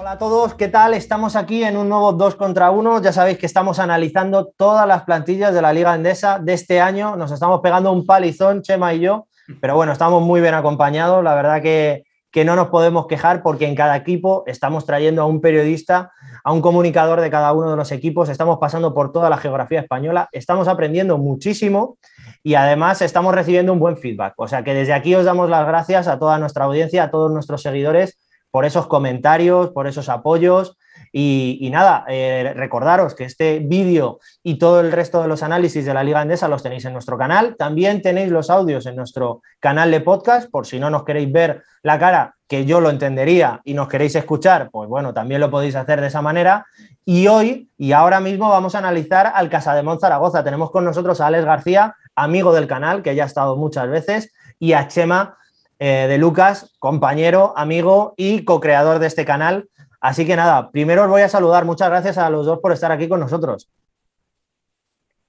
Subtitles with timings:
[0.00, 0.94] Hola a todos, ¿qué tal?
[0.94, 3.02] Estamos aquí en un nuevo 2 contra 1.
[3.02, 7.16] Ya sabéis que estamos analizando todas las plantillas de la Liga Endesa de este año.
[7.16, 9.28] Nos estamos pegando un palizón, Chema y yo,
[9.60, 11.22] pero bueno, estamos muy bien acompañados.
[11.22, 15.26] La verdad que, que no nos podemos quejar porque en cada equipo estamos trayendo a
[15.26, 16.12] un periodista,
[16.44, 18.28] a un comunicador de cada uno de los equipos.
[18.28, 21.98] Estamos pasando por toda la geografía española, estamos aprendiendo muchísimo
[22.42, 24.34] y además estamos recibiendo un buen feedback.
[24.36, 27.30] O sea que desde aquí os damos las gracias a toda nuestra audiencia, a todos
[27.32, 28.18] nuestros seguidores
[28.50, 30.76] por esos comentarios, por esos apoyos.
[31.12, 35.94] Y, nada, eh, recordaros que este vídeo y todo el resto de los análisis de
[35.94, 37.56] la Liga Andesa los tenéis en nuestro canal.
[37.58, 41.62] También tenéis los audios en nuestro canal de podcast, por si no nos queréis ver
[41.82, 45.76] la cara, que yo lo entendería, y nos queréis escuchar, pues bueno, también lo podéis
[45.76, 46.66] hacer de esa manera.
[47.04, 50.44] Y hoy y ahora mismo vamos a analizar al Casa de Zaragoza.
[50.44, 54.32] Tenemos con nosotros a Alex García, amigo del canal, que ya ha estado muchas veces,
[54.58, 55.38] y a Chema
[55.82, 59.68] eh, de Lucas, compañero, amigo y co-creador de este canal.
[60.00, 61.64] Así que nada, primero os voy a saludar.
[61.64, 63.68] Muchas gracias a los dos por estar aquí con nosotros.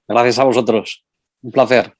[0.08, 1.04] Gracias a vosotros.
[1.42, 1.94] Un placer.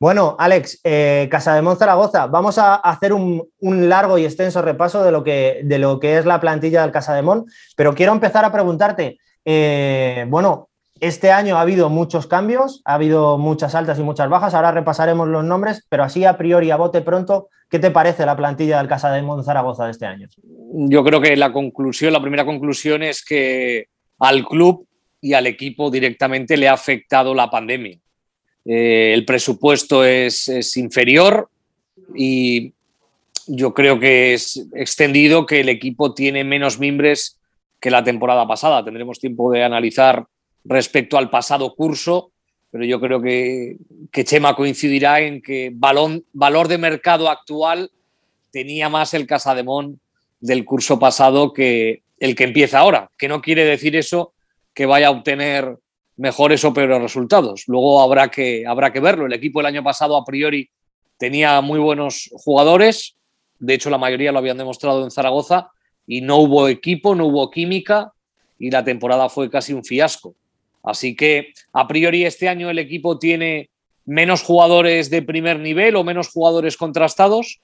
[0.00, 5.10] Bueno, Alex, eh, Casa de Zaragoza, vamos a hacer un, largo y extenso repaso de
[5.10, 8.44] lo, que, de lo que es la plantilla del Casa de Mon, pero quiero empezar
[8.44, 10.68] a preguntarte, eh, bueno,
[11.00, 14.54] este año ha habido muchos cambios, ha habido muchas altas y muchas bajas.
[14.54, 18.36] Ahora repasaremos los nombres, pero así a priori, a bote pronto, ¿qué te parece la
[18.36, 20.28] plantilla del Casa de Zaragoza de este año?
[20.72, 23.86] Yo creo que la conclusión, la primera conclusión es que
[24.18, 24.86] al club
[25.20, 27.98] y al equipo directamente le ha afectado la pandemia.
[28.64, 31.48] Eh, el presupuesto es, es inferior
[32.14, 32.72] y
[33.46, 37.38] yo creo que es extendido que el equipo tiene menos mimbres
[37.80, 38.84] que la temporada pasada.
[38.84, 40.26] Tendremos tiempo de analizar
[40.64, 42.32] respecto al pasado curso,
[42.70, 43.76] pero yo creo que,
[44.24, 47.90] Chema coincidirá en que valor de mercado actual
[48.50, 50.00] tenía más el Casademón
[50.40, 54.32] del curso pasado que el que empieza ahora, que no quiere decir eso
[54.74, 55.78] que vaya a obtener
[56.16, 57.64] mejores o peores resultados.
[57.68, 59.26] Luego habrá que, habrá que verlo.
[59.26, 60.68] El equipo el año pasado a priori
[61.16, 63.16] tenía muy buenos jugadores,
[63.58, 65.70] de hecho la mayoría lo habían demostrado en Zaragoza,
[66.06, 68.12] y no hubo equipo, no hubo química,
[68.58, 70.34] y la temporada fue casi un fiasco.
[70.88, 73.68] Así que a priori este año el equipo tiene
[74.06, 77.60] menos jugadores de primer nivel o menos jugadores contrastados,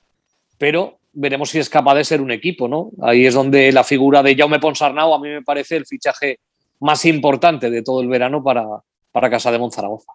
[0.58, 2.90] pero veremos si es capaz de ser un equipo, ¿no?
[3.00, 6.38] Ahí es donde la figura de Jaume Ponsarnau a mí me parece el fichaje
[6.80, 8.66] más importante de todo el verano para,
[9.10, 10.12] para Casa de Monzaragoza.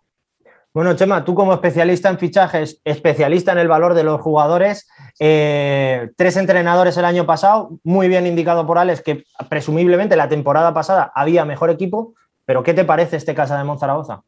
[0.71, 4.87] Bueno, Chema, tú como especialista en fichajes, especialista en el valor de los jugadores,
[5.19, 10.71] eh, tres entrenadores el año pasado, muy bien indicado por Alex que presumiblemente la temporada
[10.75, 12.13] pasada había mejor equipo,
[12.49, 14.23] pero ¿qué te parece este Casa de Monzaragoza?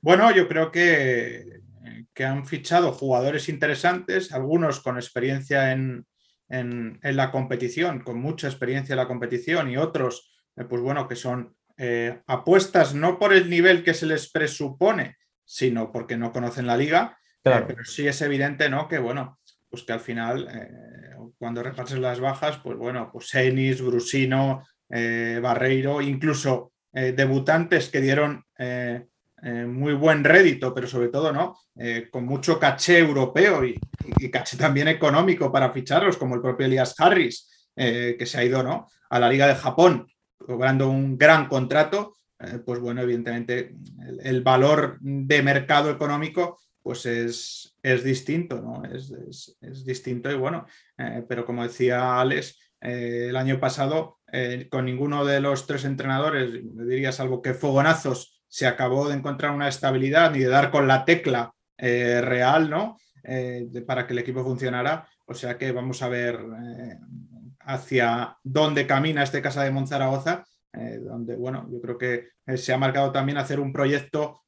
[0.00, 1.60] Bueno, yo creo que,
[2.14, 6.06] que, han fichado jugadores interesantes, algunos con experiencia en,
[7.02, 11.54] la competición, con mucha experiencia en la competición y otros, eh, pues bueno, que son
[11.76, 16.78] eh, apuestas no por el nivel que se les presupone, sino porque no conocen la
[16.78, 17.18] liga.
[17.44, 18.88] Eh, pero sí es evidente, ¿no?
[18.88, 19.38] Que bueno,
[19.68, 20.48] pues que al final,
[21.36, 28.44] cuando repases las bajas, pues bueno, pues Enis, Brusino, Barreiro, incluso eh, debutantes que dieron
[28.58, 29.06] eh,
[29.42, 31.56] eh, muy buen rédito, pero sobre todo no,
[32.10, 33.78] con mucho caché europeo y,
[34.30, 38.88] caché también económico para ficharlos, como el propio Elias Harris, que se ha ido ¿no?
[39.08, 40.06] a la Liga de Japón
[40.36, 42.16] cobrando un gran contrato,
[42.66, 43.74] pues bueno, evidentemente
[44.22, 48.82] el, valor de mercado económico pues es, es distinto, ¿no?
[48.84, 49.10] Es,
[49.62, 50.66] es, distinto y bueno,
[51.26, 57.10] pero como decía Alex, el año pasado eh, con ninguno de los tres entrenadores, diría,
[57.10, 61.52] salvo que Fogonazos se acabó de encontrar una estabilidad ni de dar con la tecla
[61.76, 62.96] eh, real, ¿no?
[63.24, 65.08] Eh, para que el equipo funcionara.
[65.26, 66.38] O sea que vamos a ver
[67.60, 73.12] hacia dónde camina este Casa de Monzaragoza, donde, bueno, yo creo que se ha marcado
[73.12, 74.40] también hacer un proyecto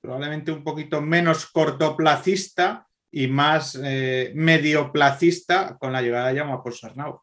[0.00, 3.78] probablemente un poquito menos cortoplacista y más
[4.34, 7.20] medioplacista con la llegada de por Sarnau.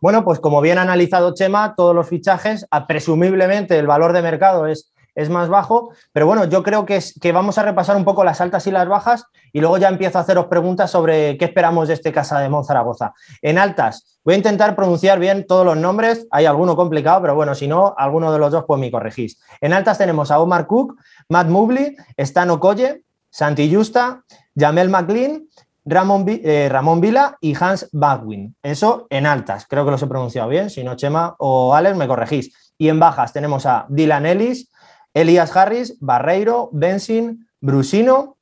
[0.00, 4.66] Bueno, pues como bien ha analizado Chema, todos los fichajes, presumiblemente el valor de mercado
[4.66, 8.04] es, es más bajo, pero bueno, yo creo que, es, que vamos a repasar un
[8.04, 11.46] poco las altas y las bajas y luego ya empiezo a haceros preguntas sobre qué
[11.46, 13.14] esperamos de este Casa de Monzaragoza.
[13.42, 17.56] En altas, voy a intentar pronunciar bien todos los nombres, hay alguno complicado, pero bueno,
[17.56, 19.40] si no, alguno de los dos pues me corregís.
[19.60, 20.94] En altas tenemos a Omar Cook,
[21.28, 24.22] Matt Mobley, Stan Okoye, Santi Justa,
[24.56, 25.48] Jamel McLean
[25.84, 28.54] Ramón, eh, Ramón Vila y Hans Bagwin.
[28.62, 32.08] Eso en altas, creo que los he pronunciado bien, si no Chema o Alex me
[32.08, 32.72] corregís.
[32.76, 34.70] Y en bajas tenemos a Dylan Ellis,
[35.14, 38.36] Elias Harris, Barreiro, Bensin, Brusino,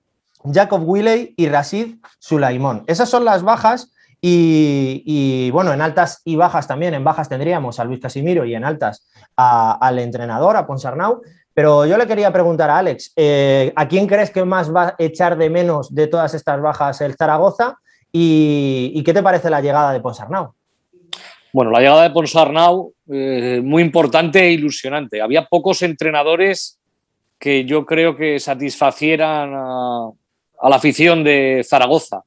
[0.52, 2.84] Jacob Willey y Rashid Sulaimón.
[2.86, 7.84] Esas son las bajas y, bueno, en altas y bajas también, en bajas tendríamos a
[7.84, 9.06] Luis Casimiro y en altas
[9.36, 11.22] al entrenador, a Ponsarnau.
[11.56, 14.94] Pero yo le quería preguntar a Alex, eh, ¿a quién crees que más va a
[14.98, 17.78] echar de menos de todas estas bajas el Zaragoza?
[18.12, 20.52] ¿Y, qué te parece la llegada de Ponsarnau?
[21.54, 25.22] Bueno, la llegada de Ponsarnau, eh, muy importante e ilusionante.
[25.22, 26.78] Había pocos entrenadores
[27.38, 30.10] que yo creo que satisfacieran a,
[30.68, 32.20] la afición de Zaragoza,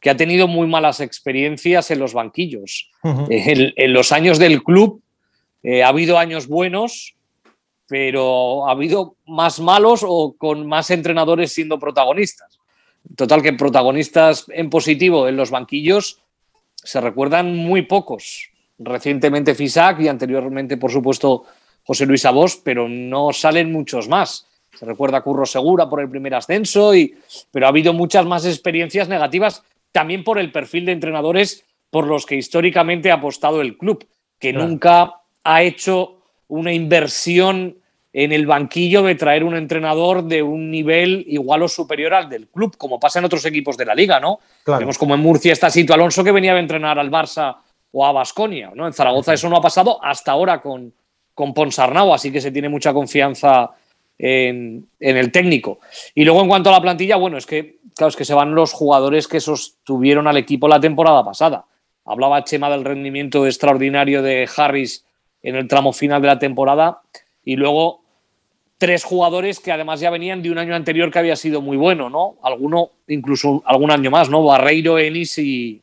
[0.00, 2.90] que ha tenido muy malas experiencias en los banquillos.
[3.04, 5.02] en, los años del club
[5.62, 7.14] eh, ha habido años buenos,
[7.90, 12.60] pero ha habido más malos o con más entrenadores siendo protagonistas.
[13.16, 16.20] Total que protagonistas en positivo en los banquillos
[16.76, 18.52] se recuerdan muy pocos.
[18.78, 21.46] Recientemente Fisac y anteriormente, por supuesto,
[21.82, 24.46] José Luis Abos, pero no salen muchos más.
[24.78, 27.16] Se recuerda a Curro Segura por el primer ascenso, y,
[27.50, 32.24] pero ha habido muchas más experiencias negativas también por el perfil de entrenadores por los
[32.24, 34.06] que históricamente ha apostado el club,
[34.38, 37.79] que nunca ha hecho una inversión
[38.12, 42.48] en el banquillo de traer un entrenador de un nivel igual o superior al del
[42.48, 44.40] club, como pasa en otros equipos de la liga, ¿no?
[44.66, 47.56] Vemos como en Murcia está Sito Alonso que venía a entrenar al Barça
[47.92, 48.86] o a Basconia, ¿no?
[48.86, 50.92] En Zaragoza eso no ha pasado hasta ahora con,
[51.34, 53.70] con Ponsarnau, así que se tiene mucha confianza
[54.18, 55.78] en, en, el técnico.
[56.14, 58.54] Y luego en cuanto a la plantilla, bueno, es que, claro, es que se van
[58.54, 61.64] los jugadores que sostuvieron al equipo la temporada pasada.
[62.04, 65.04] Hablaba Chema del rendimiento extraordinario de Harris
[65.42, 67.02] en el tramo final de la temporada
[67.44, 68.02] y luego
[68.78, 72.08] tres jugadores que además ya venían de un año anterior que había sido muy bueno,
[72.08, 72.38] ¿no?
[72.42, 74.42] Alguno, incluso algún año más, ¿no?
[74.42, 75.82] Barreiro, Enis y,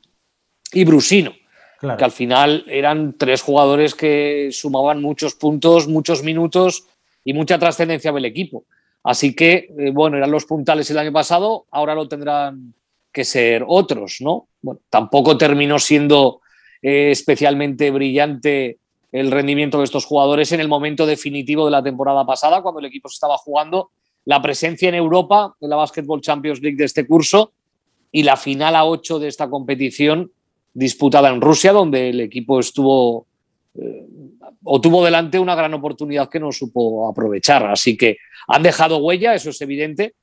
[0.73, 1.33] y Brusino.
[1.79, 6.87] Que al final eran tres jugadores que sumaban muchos puntos, muchos minutos
[7.23, 8.65] y mucha trascendencia del equipo.
[9.03, 12.73] Así que, eh, bueno, eran los puntales el año pasado, ahora lo tendrán
[13.11, 14.47] que ser otros, ¿no?
[14.59, 16.41] Bueno, tampoco terminó siendo
[16.81, 18.79] eh, especialmente brillante
[19.11, 22.85] el rendimiento de estos jugadores en el momento definitivo de la temporada pasada, cuando el
[22.85, 23.91] equipo se estaba jugando
[24.25, 27.53] la presencia en Europa en la Basketball Champions League de este curso
[28.11, 30.31] y la final a 8 de esta competición
[30.73, 33.25] disputada en Rusia, donde el equipo estuvo
[33.75, 34.05] eh,
[34.63, 37.65] o tuvo delante una gran oportunidad que no supo aprovechar.
[37.67, 38.17] Así que
[38.47, 40.15] han dejado huella, eso es evidente.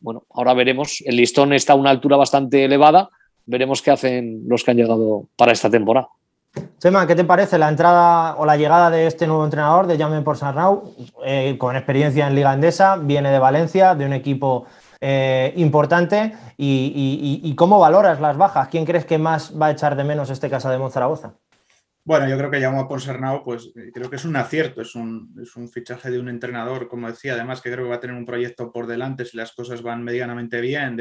[0.00, 1.02] Bueno, ahora veremos.
[1.06, 3.10] El listón está a una altura bastante elevada.
[3.46, 6.08] Veremos qué hacen los que han llegado para esta temporada.
[6.78, 10.20] Chema, ¿qué te parece la entrada o la llegada de este nuevo entrenador de Jaume
[10.22, 10.94] Porsarnau,
[11.24, 14.66] eh, con experiencia en Liga Endesa, viene de Valencia, de un equipo
[15.00, 18.68] eh, importante, y, cómo valoras las bajas?
[18.68, 21.34] ¿Quién crees que más va a echar de menos este Casa de Monzaragoza?
[22.04, 25.32] Bueno, yo creo que Jaume Ponsarnau, pues eh, creo que es un acierto, es un,
[25.72, 28.72] fichaje de un entrenador, como decía, además que creo que va a tener un proyecto
[28.72, 30.96] por delante si las cosas van medianamente bien,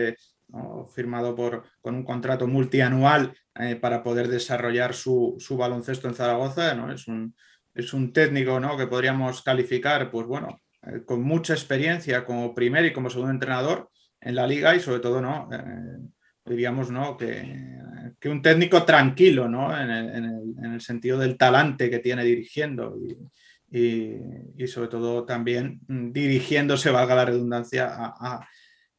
[0.94, 6.74] firmado por, con un contrato multianual eh, para poder desarrollar su, baloncesto en Zaragoza.
[6.74, 6.92] ¿no?
[6.92, 7.36] Es, un,
[7.74, 8.78] es un técnico ¿no?
[8.78, 13.90] que podríamos calificar, pues bueno, eh, con mucha experiencia como primer y como segundo entrenador
[14.20, 15.50] en la liga y sobre todo, ¿no?
[15.52, 15.62] Eh,
[16.46, 17.18] diríamos, ¿no?
[17.18, 17.80] Que,
[18.20, 19.76] que, un técnico tranquilo, ¿no?
[19.80, 22.98] En el, en, el, sentido del talante que tiene dirigiendo
[23.70, 24.18] y,
[24.58, 28.48] y, sobre todo también mm, dirigiéndose, valga la redundancia, a, a,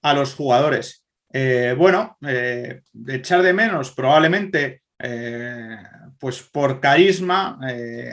[0.03, 1.02] a los jugadores.
[1.33, 5.77] Eh, bueno, eh, de echar de menos probablemente, eh,
[6.19, 7.59] pues por carisma,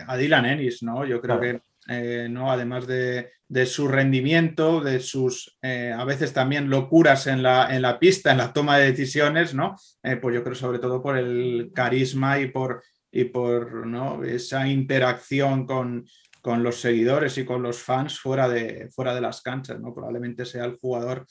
[0.08, 1.06] a Dylan Ennis, ¿no?
[1.06, 2.52] Yo creo que, ¿no?
[2.52, 3.30] Además de,
[3.66, 8.54] su rendimiento, de sus a veces también locuras en la, en la, pista, en la
[8.54, 9.76] toma de decisiones, ¿no?
[10.22, 14.24] pues yo creo sobre todo por el carisma y por, y por ¿no?
[14.24, 16.06] esa interacción con,
[16.42, 19.94] con los seguidores y con los fans fuera de, fuera de las canchas, ¿no?
[19.94, 21.28] Probablemente sea el jugador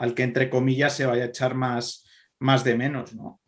[0.00, 2.06] al que entre comillas se vaya a echar más,
[2.38, 3.38] más de menos, ¿no?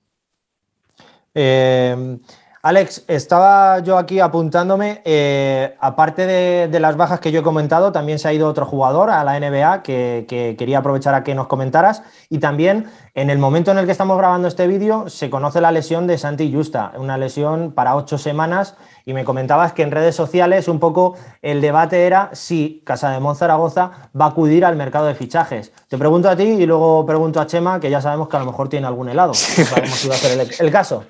[1.35, 2.19] Eh,
[2.65, 6.27] Alex, estaba yo aquí apuntándome, eh, aparte
[6.69, 9.41] de, las bajas que yo he comentado, también se ha ido otro jugador a la
[9.41, 13.87] NBA que, quería aprovechar a que nos comentaras y también en el momento en el
[13.87, 17.97] que estamos grabando este vídeo se conoce la lesión de Santi Justa, una lesión para
[17.97, 22.81] ocho semanas y me comentabas que en redes sociales un poco el debate era si
[22.87, 25.73] Casa de Monzaragoza va a acudir al mercado de fichajes.
[25.89, 28.47] Te pregunto a ti y luego pregunto a Chema, que ya sabemos que a lo
[28.47, 29.35] mejor tiene algún helado.
[29.35, 31.03] sabemos si va a ser el caso.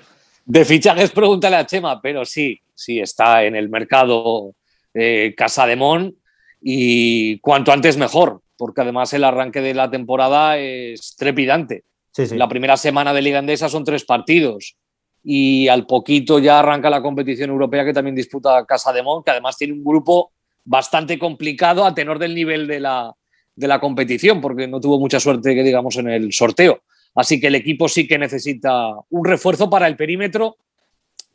[0.44, 4.54] De fichajes, pregúntale a Chema, pero sí, sí, está en el mercado
[4.94, 6.16] eh, Casa de Mon
[6.60, 11.84] y cuanto antes mejor, porque además el arranque de la temporada es trepidante.
[12.32, 14.76] La primera semana de Liga Endesa son tres partidos
[15.24, 19.30] y al poquito ya arranca la competición europea que también disputa Casa de Mon, que
[19.30, 20.32] además tiene un grupo
[20.64, 23.12] bastante complicado a tenor del nivel de la,
[23.54, 26.82] de la competición, porque no tuvo mucha suerte, que digamos, en el sorteo.
[27.14, 30.56] Así que el equipo sí que necesita un refuerzo para el perímetro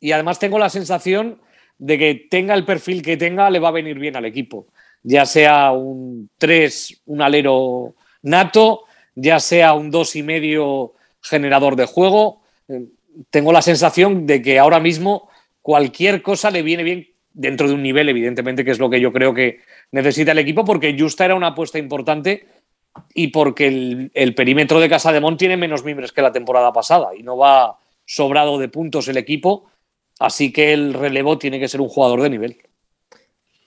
[0.00, 1.40] y además tengo la sensación
[1.78, 4.66] de que tenga el perfil que tenga, le va a venir bien al equipo.
[5.02, 11.86] Ya sea un 3, un alero nato, ya sea un 2 y medio generador de
[11.86, 12.42] juego.
[13.30, 15.28] Tengo la sensación de que ahora mismo
[15.62, 19.12] cualquier cosa le viene bien dentro de un nivel, evidentemente, que es lo que yo
[19.12, 19.60] creo que
[19.92, 22.46] necesita el equipo, porque Justa era una apuesta importante
[23.14, 27.14] y porque el, perímetro de Casa de Mon tiene menos miembros que la temporada pasada
[27.16, 29.66] y no va sobrado de puntos el equipo,
[30.18, 32.58] así que el relevo tiene que ser un jugador de nivel.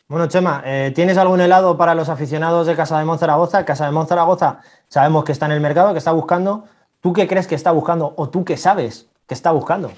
[0.07, 3.63] Bueno, Chema, eh, ¿tienes algún helado para los aficionados de Casa de Mon Zaragoza?
[3.63, 6.65] Casa de Mon Zaragoza sabemos que está en el mercado, que está buscando.
[6.99, 9.91] ¿Tú qué crees que está buscando o tú qué sabes que está buscando?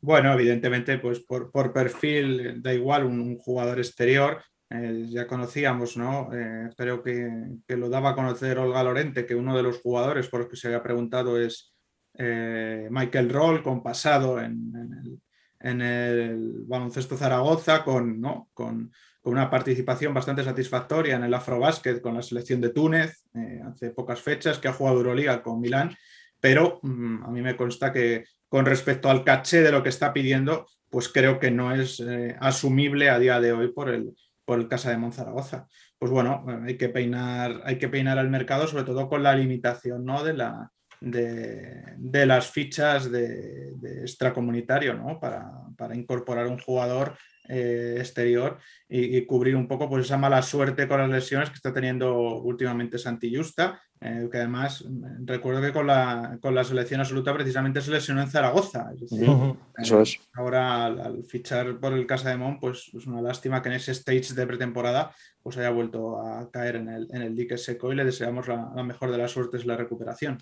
[0.00, 4.42] Bueno, evidentemente, pues por, perfil da igual un, jugador exterior.
[4.70, 6.28] Eh, ya conocíamos, ¿no?
[6.32, 7.30] Eh, creo que,
[7.68, 10.66] lo daba a conocer Olga Lorente, que uno de los jugadores por los que se
[10.66, 11.72] había preguntado es
[12.14, 15.22] eh, Michael Roll, con pasado en,
[15.60, 18.50] el, baloncesto Zaragoza, con, ¿no?
[18.52, 23.26] con, una participación bastante satisfactoria en el Afrobásquet con la selección de Túnez
[23.66, 25.94] hace pocas fechas, que ha jugado Euroliga con Milán,
[26.40, 30.14] pero mm, a mí me consta que con respecto al caché de lo que está
[30.14, 32.02] pidiendo, pues creo que no es
[32.40, 34.14] asumible a día de hoy por el,
[34.48, 35.68] por el Casa de Monzaragoza.
[35.98, 40.06] Pues bueno, hay que peinar, hay que peinar al mercado, sobre todo con la limitación
[40.06, 40.24] ¿no?
[40.24, 45.20] de, la, de, las fichas de, extracomunitario, ¿no?
[45.20, 47.14] Para, para, incorporar un jugador
[47.48, 51.72] eh, exterior y, cubrir un poco pues, esa mala suerte con las lesiones que está
[51.72, 57.00] teniendo últimamente Santi Justa, eh, que además mm, recuerdo que con la, con la selección
[57.00, 58.90] absoluta precisamente se lesionó en Zaragoza.
[59.10, 60.18] Eh, Eso es.
[60.34, 63.92] Ahora al, fichar por el Casa de Mon, pues es una lástima que en ese
[63.92, 65.12] stage de pretemporada
[65.42, 68.70] pues haya vuelto a caer en el, en el dique seco y le deseamos la,
[68.74, 70.38] la mejor de las suertes la recuperación.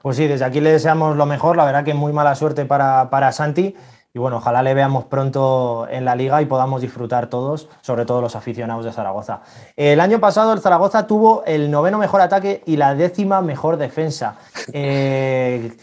[0.00, 3.10] Pues sí, desde aquí le deseamos lo mejor, la verdad que muy mala suerte para,
[3.10, 3.74] para Santi
[4.14, 8.22] y bueno, ojalá le veamos pronto en la liga y podamos disfrutar todos, sobre todo
[8.22, 9.42] los aficionados de Zaragoza.
[9.76, 14.36] El año pasado el Zaragoza tuvo el noveno mejor ataque y la décima mejor defensa.
[14.72, 15.76] Eh,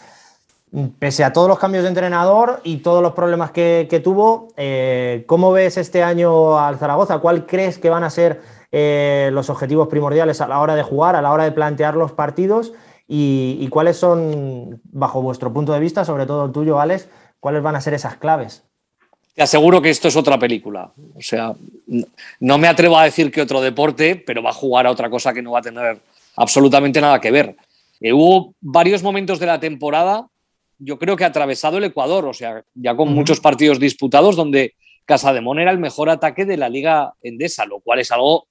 [0.99, 5.51] pese a todos los cambios de entrenador y todos los problemas que, tuvo, eh, ¿cómo
[5.51, 7.19] ves este año al Zaragoza?
[7.19, 8.41] ¿Cuál crees que van a ser
[8.71, 12.11] eh, los objetivos primordiales a la hora de jugar, a la hora de plantear los
[12.11, 12.73] partidos?
[13.07, 17.07] Y, y cuáles son, bajo vuestro punto de vista, sobre todo el tuyo, Alex,
[17.45, 18.63] ¿Cuáles van a ser esas claves?
[19.35, 20.91] Te aseguro que esto es otra película.
[21.13, 21.53] O sea,
[22.39, 25.31] no me atrevo a decir que otro deporte, pero va a jugar a otra cosa
[25.31, 25.99] que no va a tener
[26.37, 27.55] absolutamente nada que ver.
[28.01, 30.25] Eh, hubo varios momentos de la temporada,
[30.79, 34.73] yo creo que ha atravesado el Ecuador, o sea, ya con muchos partidos disputados, donde
[35.05, 38.47] Casademón era el mejor ataque de la Liga Endesa, lo cual es algo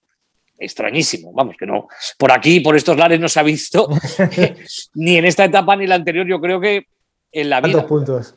[0.57, 1.33] extrañísimo.
[1.33, 1.89] Vamos, que no.
[2.17, 3.89] Por aquí, por estos lares, no se ha visto
[4.95, 6.29] ni en esta etapa ni en la anterior.
[6.29, 6.87] Yo creo que
[7.33, 7.85] en la vida.
[7.89, 8.37] puntos?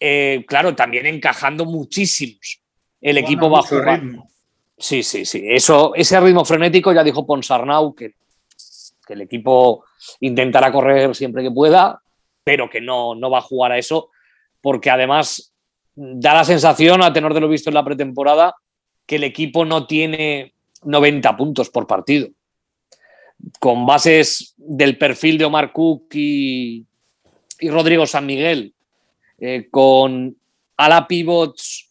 [0.00, 2.60] Eh, claro, también encajando muchísimos.
[3.00, 4.02] El equipo va a jugar.
[4.76, 5.42] Sí, sí, sí.
[5.44, 8.14] Eso, ese ritmo frenético ya dijo Ponsarnau que,
[9.06, 9.84] que el equipo
[10.20, 12.00] intentará correr siempre que pueda,
[12.44, 14.10] pero que no, no va a jugar a eso,
[14.60, 15.52] porque además
[15.94, 18.54] da la sensación, a tenor de lo visto en la pretemporada,
[19.04, 22.28] que el equipo no tiene 90 puntos por partido.
[23.58, 26.84] Con bases del perfil de Omar Cook y,
[27.58, 28.74] y Rodrigo San Miguel,
[29.38, 30.36] eh, con
[30.76, 31.90] ala pivots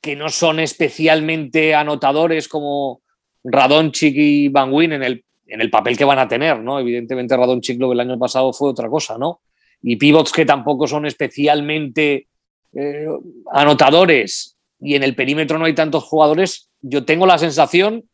[0.00, 3.00] que no son especialmente anotadores como
[3.42, 6.78] Radonchik y Van Wyn en el, en el papel que van a tener, ¿no?
[6.78, 9.40] Evidentemente Radonchik lo del año pasado fue otra cosa, ¿no?
[9.82, 12.26] Y pivots que tampoco son especialmente
[12.74, 13.06] eh,
[13.52, 18.04] anotadores y en el perímetro no hay tantos jugadores, yo tengo la sensación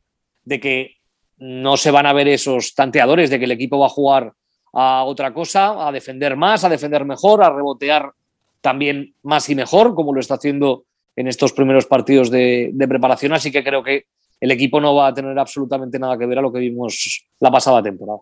[0.44, 0.96] de que
[1.38, 4.32] no se van a ver esos tanteadores, de que el equipo va a jugar
[4.72, 8.12] a otra cosa, a defender más, a defender mejor, a rebotear
[8.60, 10.84] también más y mejor, como lo está haciendo
[11.16, 13.32] en estos primeros partidos de, preparación.
[13.32, 14.06] Así que creo que
[14.40, 17.50] el equipo no va a tener absolutamente nada que ver a lo que vimos la
[17.50, 18.20] pasada temporada.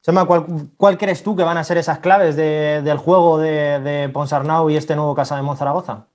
[0.00, 4.76] Sema, ¿cuál, crees tú que van a ser esas claves del juego de, Ponsarnau y
[4.76, 6.06] este nuevo Casa de Monzaragoza?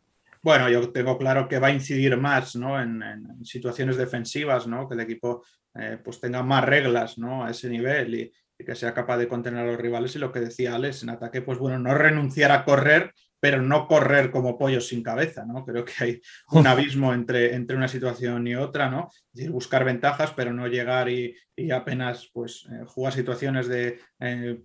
[0.43, 3.01] Bueno, yo tengo claro que va a incidir más en,
[3.43, 4.87] situaciones defensivas, ¿no?
[4.87, 7.45] que el equipo eh, pues tenga más reglas ¿no?
[7.45, 8.31] a ese nivel y,
[8.65, 11.41] que sea capaz de contener a los rivales y lo que decía Alex en ataque,
[11.41, 15.63] pues bueno, no renunciar a correr, pero no correr como pollos sin cabeza, ¿no?
[15.63, 16.21] Creo que hay
[16.51, 19.09] un abismo entre, entre una situación y otra, ¿no?
[19.11, 21.35] Es decir, buscar ventajas, pero no llegar y,
[21.71, 24.59] apenas pues eh, jugar situaciones de eh,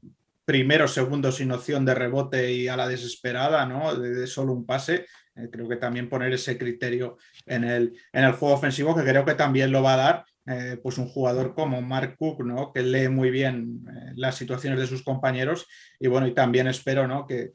[0.44, 3.94] primero, segundo sin opción de rebote y a la desesperada, ¿no?
[3.94, 5.06] De, solo un pase.
[5.36, 9.24] Eh, creo que también poner ese criterio en el, en el juego ofensivo, que creo
[9.24, 12.72] que también lo va a dar eh, pues un jugador como Mark Cook, ¿no?
[12.72, 15.68] que lee muy bien eh, las situaciones de sus compañeros
[16.00, 17.26] y bueno, y también espero ¿no?
[17.26, 17.52] que,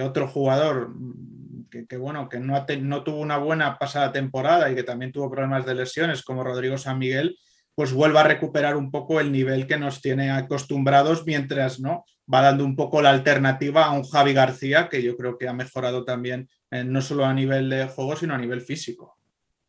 [0.00, 4.84] otro jugador mm, que, bueno, que no, no, tuvo una buena pasada temporada y que
[4.84, 7.36] también tuvo problemas de lesiones como Rodrigo San Miguel,
[7.74, 12.40] pues vuelva a recuperar un poco el nivel que nos tiene acostumbrados mientras no va
[12.40, 16.04] dando un poco la alternativa a un Javi García que yo creo que ha mejorado
[16.04, 19.18] también eh, no solo a nivel de juego sino a nivel físico.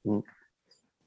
[0.03, 0.19] Mm.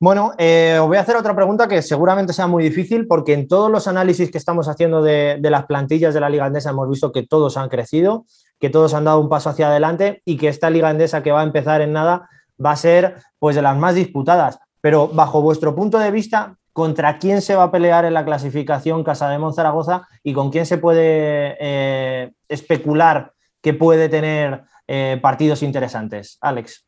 [0.01, 3.47] Bueno, eh, os voy a hacer otra pregunta que seguramente sea muy difícil porque en
[3.47, 7.13] todos los análisis que estamos haciendo de, las plantillas de la Liga Andesa hemos visto
[7.13, 8.27] que todos han crecido,
[8.59, 11.41] que todos han dado un paso hacia adelante y que esta Liga Andesa que va
[11.41, 12.29] a empezar en nada
[12.63, 14.59] va a ser pues de las más disputadas.
[14.81, 19.05] Pero bajo vuestro punto de vista, ¿contra quién se va a pelear en la clasificación
[19.05, 23.33] Casa de Zaragoza y con quién se puede eh, especular
[23.63, 26.37] que puede tener eh, partidos interesantes?
[26.41, 26.85] Alex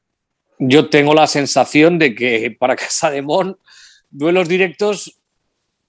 [0.58, 3.58] yo tengo la sensación de que para Casa de Mon,
[4.10, 5.20] duelos directos,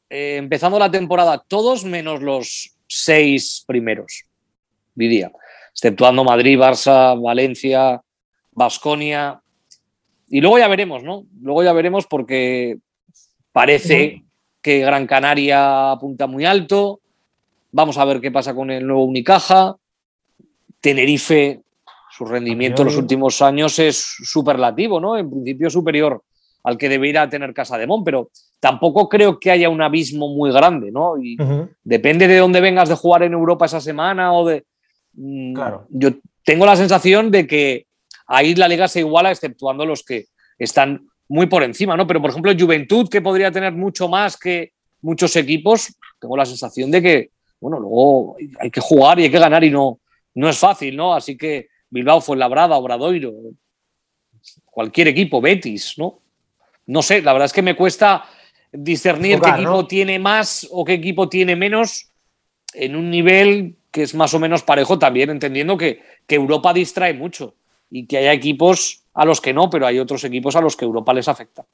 [0.10, 4.24] eh, empezando la temporada, todos menos los seis primeros,
[4.96, 5.32] diría,
[5.72, 8.02] exceptuando Madrid, Barça, Valencia,
[8.52, 9.42] Basconia.
[10.30, 11.26] Y luego ya veremos, ¿no?
[11.42, 12.78] Luego ya veremos porque
[13.52, 14.24] parece
[14.62, 17.00] que Gran Canaria apunta muy alto.
[17.72, 19.78] Vamos a ver qué pasa con el nuevo Unicaja.
[20.82, 21.62] Tenerife
[22.18, 25.18] su rendimiento en los últimos años es superlativo, ¿no?
[25.18, 26.24] En principio superior
[26.64, 30.52] al que debería tener Casa de Mon, pero tampoco creo que haya un abismo muy
[30.52, 31.22] grande, ¿no?
[31.22, 31.38] Y
[31.84, 34.66] depende de dónde vengas de jugar en Europa esa semana o de.
[35.14, 35.86] Mm, claro.
[35.90, 36.10] Yo
[36.44, 37.86] tengo la sensación de que
[38.26, 40.26] ahí la liga se iguala, exceptuando los que
[40.58, 42.08] están muy por encima, ¿no?
[42.08, 44.72] Pero por ejemplo, Juventud, que podría tener mucho más que
[45.02, 47.30] muchos equipos, tengo la sensación de que,
[47.62, 50.00] bueno, luego hay que jugar y hay que ganar y no,
[50.34, 51.14] no es fácil, ¿no?
[51.14, 53.34] Así que Bilbao, Fuenlabrada, Obradoiro,
[54.66, 56.20] cualquier equipo, Betis, ¿no?
[56.86, 58.26] No sé, la verdad es que me cuesta
[58.72, 62.12] discernir qué equipo tiene más o qué equipo tiene menos
[62.74, 67.56] en un nivel que es más o menos parejo también, entendiendo que, Europa distrae mucho
[67.90, 70.86] y que hay equipos a los que no, pero hay otros equipos a los que
[70.86, 71.66] Europa les afecta.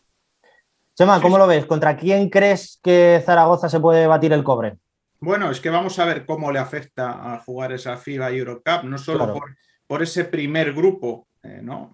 [0.95, 1.65] Chema, ¿cómo lo ves?
[1.65, 4.77] ¿Contra quién crees que Zaragoza se puede batir el cobre?
[5.19, 8.97] Bueno, es que vamos a ver cómo le afecta a jugar esa FIBA Eurocup, no
[8.97, 9.55] solo por
[9.87, 11.91] por ese primer grupo, eh, ¿no?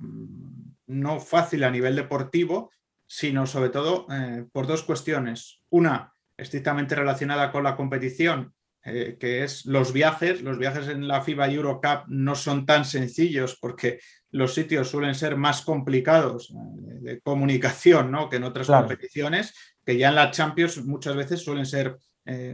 [0.88, 2.72] no fácil a nivel deportivo,
[3.06, 5.62] sino sobre todo eh, por dos cuestiones.
[5.70, 10.42] Una, estrictamente relacionada con la competición, eh, que es los viajes.
[10.42, 14.00] Los viajes en la FIBA Eurocup no son tan sencillos porque
[14.32, 18.30] los sitios suelen ser más complicados de comunicación ¿no?
[18.30, 19.54] que en otras competiciones,
[19.86, 21.98] que ya en la Champions muchas veces suelen ser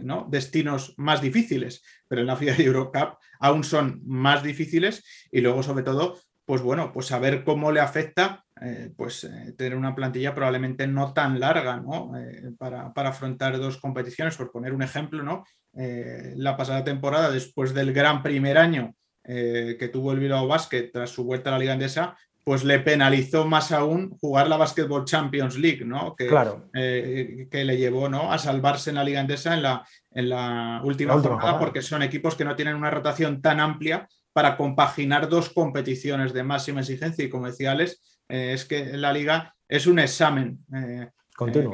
[0.03, 0.27] ¿no?
[0.29, 5.83] destinos más difíciles, pero en la FIBA Eurocup aún son más difíciles y luego sobre
[5.83, 10.87] todo, pues bueno, pues saber cómo le afecta eh, pues eh, tener una plantilla probablemente
[10.87, 12.17] no tan larga ¿no?
[12.17, 15.43] Eh, para, afrontar dos competiciones, por poner un ejemplo, ¿no?
[15.73, 21.25] la pasada temporada, después del gran primer año que tuvo el Bilbao Basket tras su
[21.25, 25.83] vuelta a la Liga Andesa, pues le penalizó más aún jugar la Basketball Champions League,
[25.83, 26.15] ¿no?
[26.15, 26.69] Que, claro.
[26.71, 28.31] que le llevó ¿no?
[28.31, 32.35] a salvarse en la Liga Andesa en la, en la última, jornada, porque son equipos
[32.35, 37.29] que no tienen una rotación tan amplia para compaginar dos competiciones de máxima exigencia y
[37.29, 41.09] como decía Alex, eh, es que la liga es un examen eh,
[41.47, 41.69] eh,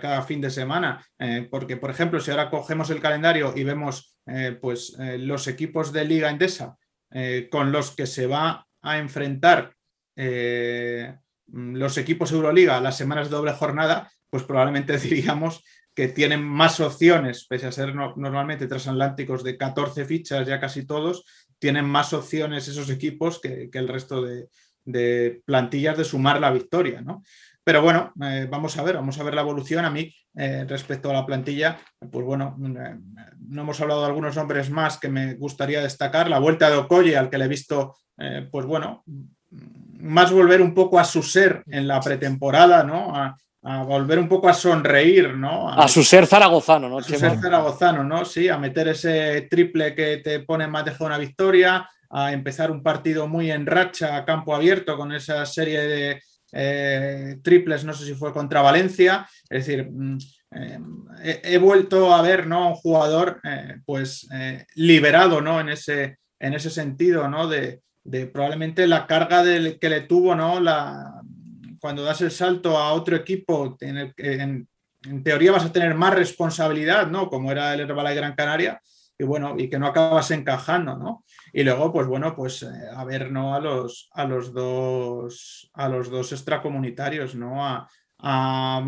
[0.00, 1.04] cada, fin de semana,
[1.50, 4.16] porque por ejemplo, si ahora cogemos el calendario y vemos
[4.60, 6.76] pues, los equipos de Liga Endesa
[7.50, 9.72] con los que se va a enfrentar
[11.46, 15.62] los equipos Euroliga las semanas de doble jornada, pues probablemente diríamos
[15.98, 21.24] que tienen más opciones, pese a ser normalmente transatlánticos de 14 fichas, ya casi todos,
[21.58, 27.24] tienen más opciones esos equipos que, el resto de, plantillas de sumar la victoria, ¿no?
[27.64, 29.84] Pero bueno, eh, vamos a ver, vamos a ver la evolución.
[29.84, 31.78] A mí, eh, respecto a la plantilla,
[32.10, 32.96] pues bueno, eh,
[33.48, 36.30] no hemos hablado de algunos nombres más que me gustaría destacar.
[36.30, 37.96] La vuelta de Okoye, al que le he visto,
[38.50, 39.04] pues bueno,
[39.50, 43.14] más volver un poco a su ser en la pretemporada, ¿no?
[43.14, 45.68] a volver un poco a sonreír, ¿no?
[45.68, 46.98] A, su ser zaragozano, ¿no?
[46.98, 48.24] A su ser zaragozano, ¿no?
[48.24, 52.82] Sí, a meter ese triple que te pone más de una victoria, a empezar un
[52.82, 58.06] partido muy en racha a campo abierto con esa serie de eh, triples, no sé
[58.06, 59.28] si fue contra Valencia.
[59.50, 60.18] Es decir, mm,
[60.52, 62.68] eh, he, vuelto a ver, ¿no?
[62.68, 64.26] Un jugador, eh, pues,
[64.76, 65.60] liberado, ¿no?
[65.60, 67.48] En ese, en ese sentido, ¿no?
[67.48, 70.60] De, de probablemente la carga del, que le tuvo, ¿no?
[70.60, 71.20] La,
[71.78, 74.68] cuando das el salto a otro equipo, en, en,
[75.22, 77.28] teoría vas a tener más responsabilidad, ¿no?
[77.28, 78.80] Como era el Herbalife Gran Canaria,
[79.20, 81.24] bueno, y que no acabas encajando, ¿no?
[81.52, 83.54] Y luego, pues bueno, pues eh, a ver, ¿no?
[83.54, 87.64] A los, a los dos, a los dos extracomunitarios, ¿no?
[87.64, 87.88] A,
[88.20, 88.84] a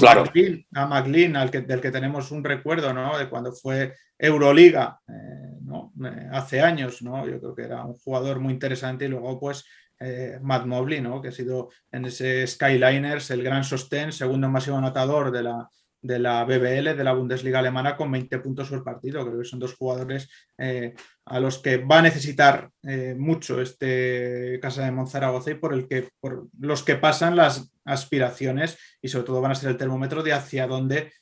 [0.88, 3.16] McLean, al que, del que tenemos un recuerdo, ¿no?
[3.18, 5.92] De cuando fue Euroliga, eh, ¿no?
[6.32, 7.26] hace años, ¿no?
[7.28, 9.64] Yo creo que era un jugador muy interesante y luego, pues,
[10.00, 11.20] eh, Matt Mobley, ¿no?
[11.20, 15.68] que ha sido en ese Skyliners el gran sostén, segundo máximo anotador de la,
[16.00, 19.24] de la BBL, de la Bundesliga alemana, con 20 puntos por partido.
[19.26, 20.94] Creo que son dos jugadores eh,
[21.30, 25.88] a los que va a necesitar eh, mucho este Casa de Monzaragoza y por, el
[25.88, 30.22] que, por los que pasan las aspiraciones y sobre todo van a ser el termómetro
[30.22, 31.12] de hacia dónde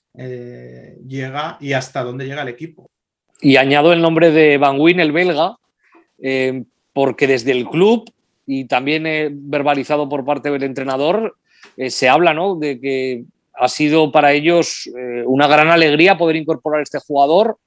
[1.06, 2.90] llega y hasta dónde llega el equipo.
[3.40, 5.56] Y añado el nombre de Van Wyn, el belga,
[6.92, 8.10] porque desde el club
[8.50, 9.04] y también
[9.48, 11.36] verbalizado por parte del entrenador,
[11.76, 12.56] eh, se habla ¿no?
[12.56, 17.58] de que ha sido para ellos eh, una gran alegría poder incorporar este jugador,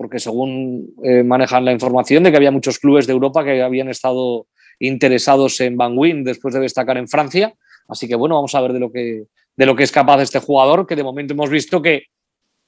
[0.00, 3.90] porque según eh, manejan la información de que había muchos clubes de Europa que habían
[3.90, 4.46] estado
[4.78, 7.52] interesados en Van Wyn después de destacar en Francia.
[7.86, 10.38] Así que bueno, vamos a ver de lo que, de lo que es capaz este
[10.38, 12.04] jugador, que de momento hemos visto que,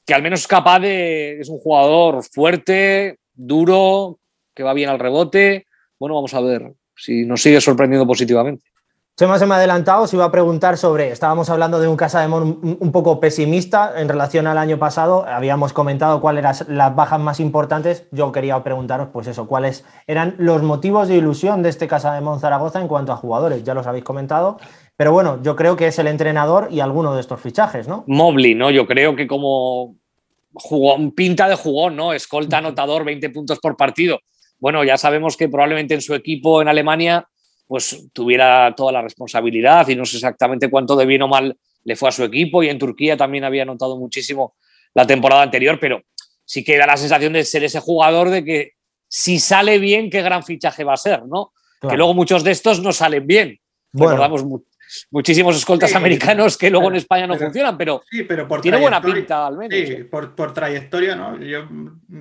[0.04, 1.40] que al menos es capaz de...
[1.40, 4.18] es un jugador fuerte, duro,
[4.54, 5.64] que va bien al rebote.
[5.98, 8.66] Bueno, vamos a ver si nos sigue sorprendiendo positivamente.
[9.14, 12.22] Chema se me ha adelantado, se iba a preguntar sobre, estábamos hablando de un Casa
[12.22, 16.96] de Mon un poco pesimista en relación al año pasado, habíamos comentado cuáles eran las
[16.96, 21.68] bajas más importantes, yo quería preguntaros pues eso, cuáles eran los motivos de ilusión de
[21.68, 24.56] este Casa de Mon Zaragoza en cuanto a jugadores, ya los habéis comentado,
[24.96, 28.04] pero bueno, yo creo que es el entrenador y alguno de estos fichajes, ¿no?
[28.06, 28.70] Mobley, ¿no?
[28.70, 29.94] Yo creo que como
[30.54, 32.14] jugón, pinta de jugón, ¿no?
[32.14, 34.20] Escolta anotador, 20 puntos por partido
[34.62, 37.26] bueno, ya sabemos que probablemente en su equipo en Alemania
[37.72, 41.96] pues tuviera toda la responsabilidad y no sé exactamente cuánto de bien o mal le
[41.96, 44.56] fue a su equipo y en Turquía también había notado muchísimo
[44.92, 46.02] la temporada anterior, pero
[46.44, 48.72] sí que da la sensación de ser ese jugador de que
[49.08, 51.54] si sale bien, qué gran fichaje va a ser, ¿no?
[51.80, 53.58] Que luego muchos de estos no salen bien.
[53.90, 54.16] Bueno.
[54.16, 54.44] Recordamos
[55.10, 58.02] muchísimos escoltas americanos que luego en España no funcionan, pero,
[58.60, 59.78] tiene buena pinta al menos.
[59.78, 61.40] Sí, por, trayectoria, ¿no?
[61.40, 61.66] Yo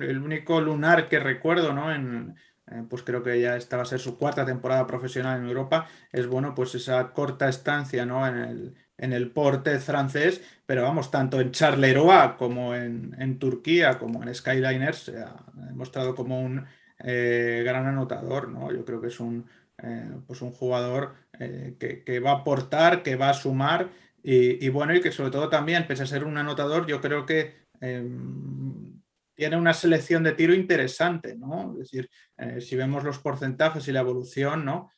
[0.00, 1.94] el único lunar que recuerdo, ¿no?
[1.94, 2.34] En,
[2.72, 5.88] eh, pues creo que ya esta va a ser su cuarta temporada profesional en Europa,
[6.10, 8.26] es bueno, pues esa corta estancia, ¿no?
[8.26, 14.22] En el, en el porte francés, pero vamos, tanto en Charleroi como en, Turquía, como
[14.22, 16.64] en Skyliners, se ha demostrado como un
[17.00, 18.72] eh, gran anotador, ¿no?
[18.72, 19.46] Yo creo que es un,
[19.82, 23.90] eh, pues un jugador eh, que, va a aportar, que va a sumar
[24.22, 27.66] y, bueno, y que sobre todo también, pese a ser un anotador, yo creo que
[27.80, 29.00] em,
[29.34, 31.72] tiene una selección de tiro interesante, ¿no?
[31.72, 32.08] Es decir,
[32.42, 34.90] eh, si vemos los porcentajes y la evolución, ¿no?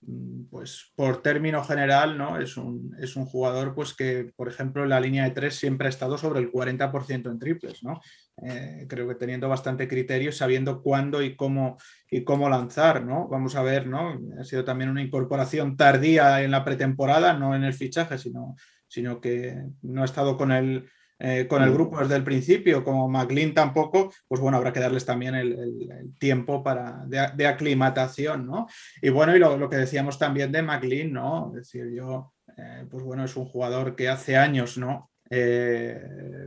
[0.00, 2.38] Mm, pues por término general, ¿no?
[2.40, 5.88] Es un, es un jugador pues que, por ejemplo, en la línea de tres siempre
[5.88, 8.00] ha estado sobre el 40% en triples, ¿no?
[8.42, 11.78] Eh, creo que teniendo bastante criterio, sabiendo cuándo y cómo,
[12.10, 13.26] y cómo lanzar, ¿no?
[13.28, 14.20] Vamos a ver, ¿no?
[14.38, 18.54] Ha sido también una incorporación tardía en la pretemporada, no en el fichaje, sino,
[18.86, 20.88] sino que no ha estado con el,
[21.20, 25.04] eh, con el grupo desde el principio, como McLean tampoco, pues bueno, habrá que darles
[25.04, 28.68] también el, tiempo para, de, aclimatación, ¿no?
[29.02, 31.48] Y bueno, y lo, que decíamos también de McLean, ¿no?
[31.56, 35.10] Es decir, yo, eh, pues bueno, es un jugador que hace años, ¿no?
[35.28, 36.00] Eh,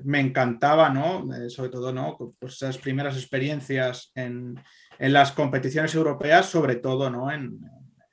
[0.05, 1.27] me encantaba, ¿no?
[1.49, 2.17] sobre todo, ¿no?
[2.39, 4.57] Pues esas primeras experiencias en,
[4.99, 7.29] las competiciones europeas, sobre todo, ¿no?
[7.29, 7.59] En,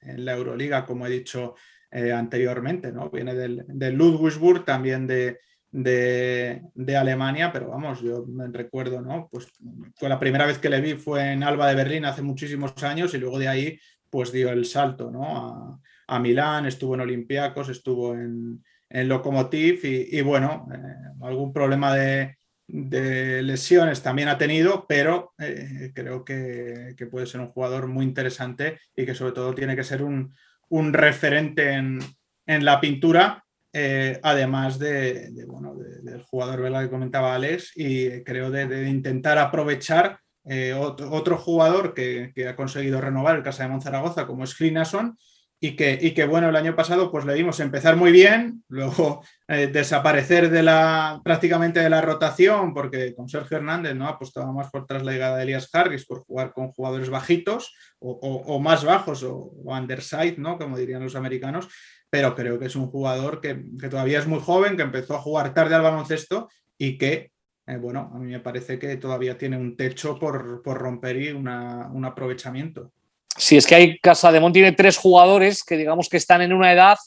[0.00, 1.54] la Euroliga, como he dicho
[1.92, 3.10] anteriormente, ¿no?
[3.10, 5.38] Viene del, del Ludwigsburg, también de,
[5.70, 9.28] de, Alemania, pero vamos, yo me recuerdo, ¿no?
[9.30, 9.48] Pues
[9.96, 13.14] fue la primera vez que le vi fue en Alba de Berlín hace muchísimos años
[13.14, 13.78] y luego de ahí
[14.10, 15.80] pues dio el salto, ¿no?
[16.06, 20.78] A, Milán, estuvo en Olympiacos, estuvo en, en Lokomotiv y, bueno, eh,
[21.20, 22.34] algún problema de,
[22.66, 29.04] lesiones también ha tenido, pero eh, creo que, puede ser un jugador muy interesante y
[29.04, 30.32] que sobre todo tiene que ser un,
[30.70, 31.98] referente en,
[32.46, 36.82] en la pintura eh, además de, del jugador ¿verdad?
[36.82, 43.36] que comentaba Alex, y creo de, intentar aprovechar eh, otro, jugador que, ha conseguido renovar
[43.36, 45.18] el Casa de Monzaragoza, como es Klinason,
[45.60, 49.22] y que, y que, bueno, el año pasado pues le vimos empezar muy bien, luego
[49.48, 54.70] eh, desaparecer de la, prácticamente de la rotación, porque con Sergio Hernández no apostaba más
[54.70, 59.24] por tras la llegada de Elias Harris, por jugar con jugadores bajitos o, más bajos
[59.24, 60.56] o, o underside, ¿no?
[60.58, 61.68] como dirían los americanos,
[62.10, 63.54] pero creo que es un jugador que,
[63.88, 67.32] todavía es muy joven, que empezó a jugar tarde al baloncesto y que,
[67.66, 72.04] eh, bueno, a mí me parece que todavía tiene un techo por, romper y un
[72.04, 72.92] aprovechamiento.
[73.36, 76.72] Sí, es que hay Casa de tiene tres jugadores que digamos que están en una
[76.72, 76.98] edad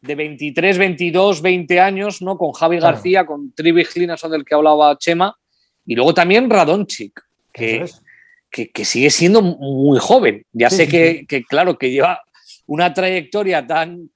[0.00, 2.36] de 23, 22, 20 años, ¿no?
[2.36, 3.84] Con Javi García, con Trivi
[4.16, 5.36] son del que hablaba Chema,
[5.86, 7.20] y luego también Radonchik.
[7.52, 7.84] que,
[8.50, 10.44] que, sigue siendo muy joven.
[10.52, 12.20] Ya sé que, que, claro, que lleva
[12.70, 14.10] una trayectoria tan,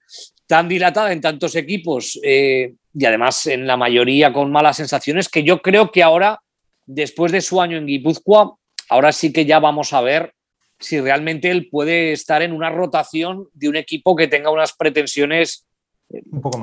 [0.47, 5.43] tan dilatada en tantos equipos eh, y además en la mayoría con malas sensaciones, que
[5.43, 6.41] yo creo que ahora,
[6.87, 8.55] después de su año en Guipúzcoa,
[8.91, 10.35] ahora sí que ya vamos a ver
[10.79, 15.67] si realmente él puede estar en una rotación de un equipo que tenga unas pretensiones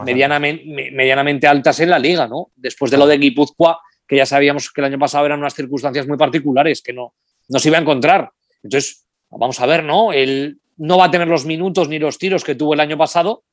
[0.06, 2.51] medianamente, medianamente, altas en la liga, ¿no?
[2.56, 6.08] Después de lo de Guipúzcoa, que ya sabíamos que el año pasado eran unas circunstancias
[6.08, 7.15] muy particulares, que no,
[7.49, 8.32] no se iba a encontrar.
[8.63, 10.13] Entonces, vamos a ver, ¿no?
[10.13, 13.43] Él no va a tener los minutos ni los tiros que tuvo el año pasado.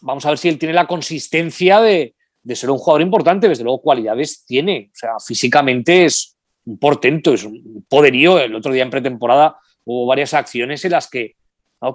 [0.00, 3.48] Vamos a ver si él tiene la consistencia de, de ser un jugador importante.
[3.48, 4.90] Desde luego, cualidades tiene.
[4.92, 8.38] O sea, físicamente es un portento, es un poderío.
[8.38, 11.34] El otro día en pretemporada hubo varias acciones en las que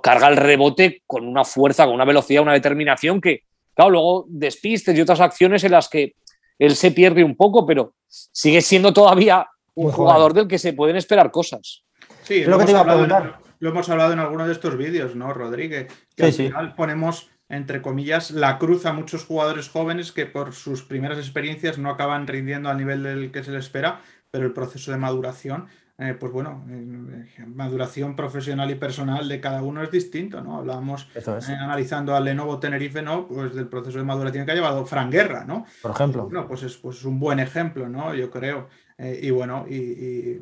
[0.02, 4.98] carga el rebote con una fuerza, con una velocidad, una determinación que, claro, luego despistes
[4.98, 6.16] y otras acciones en las que
[6.58, 10.96] él se pierde un poco, pero sigue siendo todavía un jugador del que se pueden
[10.96, 11.84] esperar cosas.
[12.24, 13.38] Sí, lo, que te iba a preguntar.
[13.66, 15.88] Lo hemos hablado en algunos de estos vídeos, ¿no, Rodríguez?
[16.16, 20.84] Que al final ponemos, entre comillas, la cruz a muchos jugadores jóvenes que por sus
[20.84, 24.92] primeras experiencias no acaban rindiendo al nivel del que se les espera, pero el proceso
[24.92, 25.66] de maduración
[25.98, 30.58] eh, pues bueno, eh, maduración profesional y personal de cada uno es distinto, ¿no?
[30.58, 33.28] Hablábamos eh, analizando al Lenovo Tenerife, ¿no?
[33.28, 35.66] Pues del proceso de maduración que ha llevado Fran Guerra, ¿no?
[35.82, 36.28] Por ejemplo.
[36.30, 38.14] No, pues es pues un buen ejemplo, ¿no?
[38.14, 38.68] Yo creo.
[38.98, 40.42] Y bueno, y,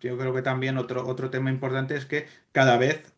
[0.00, 3.12] yo creo que también otro, otro tema importante es que cada vez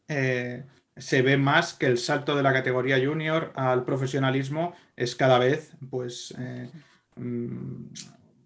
[0.97, 5.73] se ve más que el salto de la categoría junior al profesionalismo es cada vez,
[5.91, 6.35] pues,
[7.17, 7.87] mm,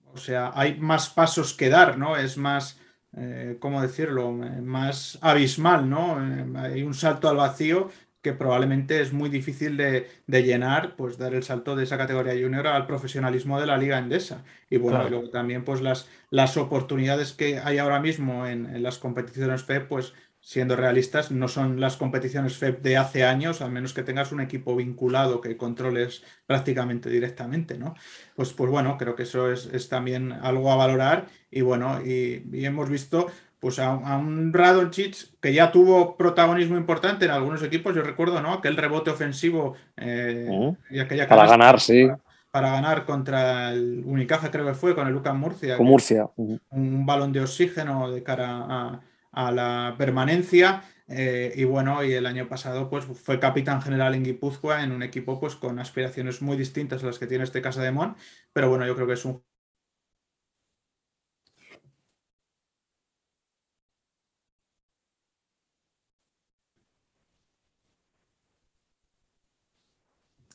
[0.07, 2.17] o sea, hay más pasos que dar, ¿no?
[2.17, 2.79] Es más
[3.17, 6.23] eh, ¿cómo decirlo?, más abismal, ¿no?
[6.23, 7.91] Eh, hay un salto al vacío
[8.23, 12.67] que probablemente es muy difícil de, llenar, pues dar el salto de esa categoría junior
[12.67, 14.45] al profesionalismo de la Liga Endesa.
[14.71, 18.99] Y bueno, luego también pues las, las oportunidades que hay ahora mismo en, en las
[18.99, 23.93] competiciones FEP, pues siendo realistas, no son las competiciones FEP de hace años, a menos
[23.93, 27.95] que tengas un equipo vinculado que controles prácticamente directamente, ¿no?
[28.37, 32.89] Pues, pues bueno, creo que eso es, también algo a valorar y bueno, y, hemos
[32.89, 33.27] visto
[33.61, 38.53] pues a, un Radonjic que ya tuvo protagonismo importante en algunos equipos, yo recuerdo, ¿no?
[38.53, 42.09] Aquel rebote ofensivo eh, y aquella para ganar, sí.
[42.51, 45.77] Para, ganar contra el Unicaja, creo que fue, con el Lucas Murcia.
[45.77, 46.29] Con Murcia.
[46.37, 49.01] un balón de oxígeno de cara a
[49.33, 50.83] a la permanencia.
[51.11, 55.03] Eh, y bueno, y el año pasado pues fue capitán general en Guipúzcoa en un
[55.03, 58.15] equipo pues con aspiraciones muy distintas a las que tiene este Casa de Mon,
[58.53, 59.43] pero bueno, yo creo que es un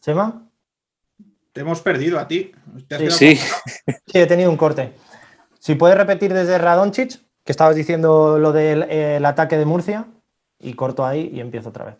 [0.04, 0.50] ¿Chema?
[1.54, 2.52] Te hemos perdido a ti.
[3.10, 3.40] sí, sí.
[4.14, 4.94] he tenido un corte.
[5.60, 10.08] Si puedes repetir desde Radonchich que estabas diciendo lo del ataque de Murcia
[10.60, 11.96] y corto ahí y empiezo otra vez.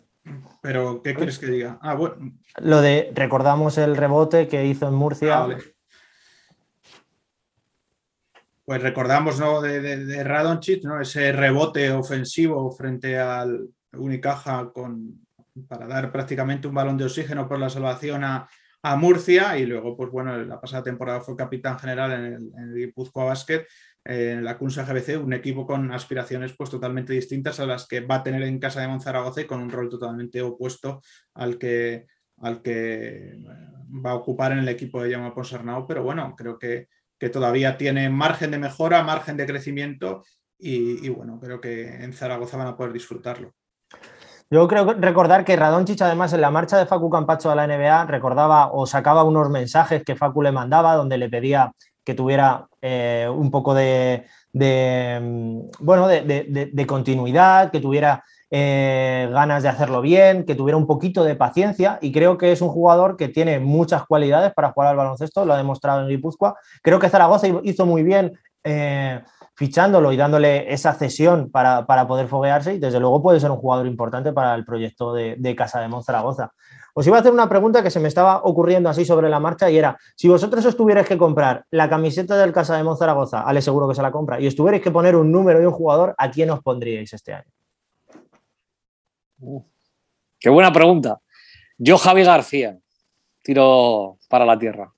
[0.60, 1.78] Pero, ¿qué quieres que diga?
[1.80, 2.16] Ah, bueno.
[2.58, 5.44] Lo de, recordamos el rebote que hizo en Murcia.
[5.44, 5.58] Ah,
[8.66, 9.62] pues recordamos ¿no?
[9.62, 11.00] de, de, ¿no?
[11.00, 15.23] ese rebote ofensivo frente al Unicaja con,
[15.68, 18.48] para dar prácticamente un balón de oxígeno por la salvación a,
[18.98, 23.24] Murcia y luego, pues bueno, la pasada temporada fue capitán general en el, en Guipúzcoa
[23.24, 23.64] Basket
[24.04, 28.16] en la Kunsa GBC, un equipo con aspiraciones pues totalmente distintas a las que va
[28.16, 31.00] a tener en casa de Monzaragoza y con un rol totalmente opuesto
[31.32, 32.06] al que,
[32.38, 33.38] al que eh,
[34.04, 36.88] va a ocupar en el equipo de Llama Ponsarnau, pero bueno, creo que,
[37.18, 40.22] que, todavía tiene margen de mejora, margen de crecimiento
[40.58, 43.54] y, bueno, creo que en Zaragoza van a poder disfrutarlo.
[44.50, 48.06] Yo creo recordar que Radonchich, además, en la marcha de Facu Campacho a la NBA,
[48.06, 51.72] recordaba o sacaba unos mensajes que Facu le mandaba donde le pedía
[52.04, 59.70] que tuviera eh, un poco de, mm, bueno, de, continuidad, que tuviera eh, ganas de
[59.70, 63.28] hacerlo bien, que tuviera un poquito de paciencia y creo que es un jugador que
[63.28, 66.56] tiene muchas cualidades para jugar al baloncesto, lo ha demostrado en Guipúzcoa.
[66.82, 69.22] Creo que Zaragoza hizo muy bien eh,
[69.54, 73.86] fichándolo y dándole esa cesión para, poder foguearse y desde luego puede ser un jugador
[73.86, 76.52] importante para el proyecto de, Casa de Monzaragoza.
[76.94, 79.70] Os iba a hacer una pregunta que se me estaba ocurriendo así sobre la marcha
[79.70, 83.62] y era, si vosotros os tuvierais que comprar la camiseta del Casa de Monzaragoza, Ale
[83.62, 86.14] seguro que se la compra, y os tuvierais que poner un número y un jugador,
[86.18, 87.50] ¿a quién os pondríais este año?
[90.38, 91.20] qué buena pregunta.
[91.76, 92.78] Yo, Javi García,
[93.42, 94.92] tiro para la tierra.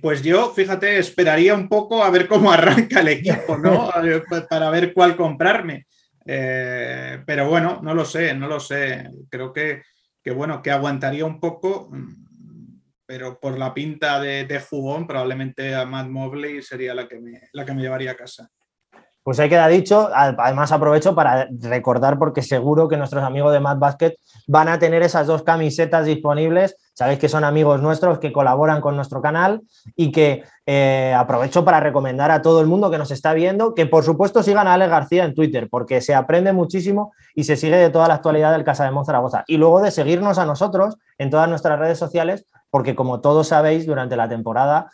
[0.00, 3.90] Pues yo, fíjate, esperaría un poco a ver cómo arranca el equipo, ¿no?
[4.48, 5.86] Para ver cuál comprarme.
[6.26, 9.10] Eh, pero bueno, no lo sé, no lo sé.
[9.28, 9.82] Creo que
[10.24, 15.84] que bueno, que aguantaría un poco, mm, pero por la pinta de, jugón, probablemente a
[15.84, 18.50] Matt Mobley sería la que me, la que me llevaría a casa.
[19.24, 20.10] Pues ahí queda dicho.
[20.14, 24.14] Además, aprovecho para recordar, porque seguro que nuestros amigos de Mad Basket
[24.46, 26.76] van a tener esas dos camisetas disponibles.
[26.92, 29.62] Sabéis que son amigos nuestros que colaboran con nuestro canal
[29.96, 33.86] y que eh, aprovecho para recomendar a todo el mundo que nos está viendo que,
[33.86, 37.76] por supuesto, sigan a Ale García en Twitter, porque se aprende muchísimo y se sigue
[37.76, 39.42] de toda la actualidad del Casa de Monzaragoza.
[39.46, 43.86] Y luego de seguirnos a nosotros en todas nuestras redes sociales, porque como todos sabéis,
[43.86, 44.90] durante la temporada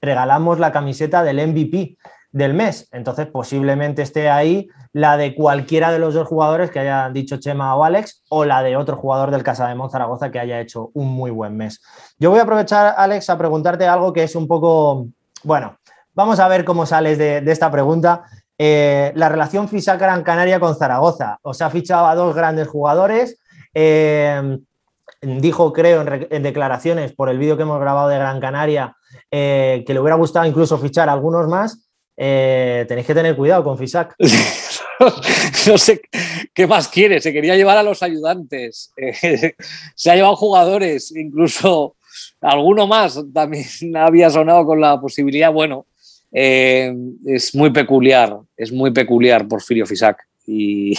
[0.00, 1.96] regalamos la camiseta del MVP
[2.32, 2.88] del mes.
[2.92, 7.74] Entonces, posiblemente esté ahí la de cualquiera de los dos jugadores que hayan dicho Chema
[7.76, 11.08] o Alex, o la de otro jugador del Casa de Monzaragoza que haya hecho un
[11.08, 11.82] muy buen mes.
[12.18, 15.06] Yo voy a aprovechar, Alex, a preguntarte algo que es un poco,
[15.44, 15.76] bueno,
[16.14, 18.24] vamos a ver cómo sales de, esta pregunta.
[18.58, 21.38] Eh, la relación FISA Gran Canaria con Zaragoza.
[21.42, 23.38] Os ha fichado a dos grandes jugadores.
[23.74, 24.58] Eh,
[25.20, 28.96] dijo, creo, en, declaraciones por el vídeo que hemos grabado de Gran Canaria,
[29.30, 31.85] eh, que le hubiera gustado incluso fichar algunos más.
[32.16, 34.14] Eh, tenéis que tener cuidado con Fisac.
[35.66, 36.00] no sé
[36.54, 37.20] qué más quiere.
[37.20, 38.92] Se quería llevar a los ayudantes.
[39.94, 41.96] se ha llevado jugadores, incluso
[42.40, 43.64] alguno más también
[43.96, 45.52] había sonado con la posibilidad.
[45.52, 45.86] Bueno,
[46.32, 46.94] eh,
[47.26, 50.18] es muy peculiar, es muy peculiar Porfirio Fisac.
[50.46, 50.94] Y,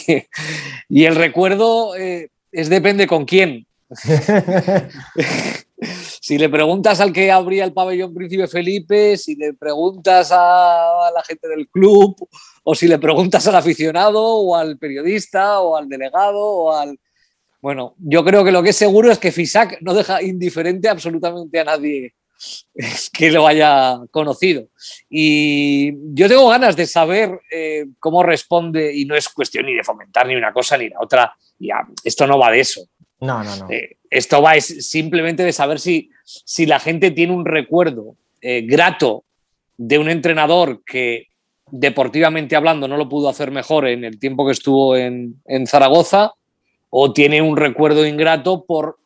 [0.90, 3.66] y el recuerdo eh, es depende con quién.
[6.28, 11.24] Si le preguntas al que abría el pabellón Príncipe Felipe, si le preguntas a la
[11.24, 12.18] gente del club,
[12.66, 17.00] o si le preguntas al aficionado, o al periodista, o al delegado, o al...
[17.62, 21.62] Bueno, yo creo que lo que es seguro es que Fisac no deja indiferente absolutamente
[21.62, 22.14] a nadie
[23.14, 24.68] que lo haya conocido.
[25.10, 29.84] Y yo tengo ganas de saber eh, cómo responde, y no es cuestión ni de
[29.86, 32.82] fomentar ni una cosa ni la otra, ya, esto no va de eso.
[33.22, 33.70] No, no, no.
[33.70, 38.62] Eh, esto va es simplemente de saber si, si la gente tiene un recuerdo eh,
[38.62, 39.24] grato
[39.78, 41.28] de un entrenador que
[41.72, 46.34] deportivamente hablando no lo pudo hacer mejor en el tiempo que estuvo en, Zaragoza
[46.90, 48.98] o tiene un recuerdo ingrato por,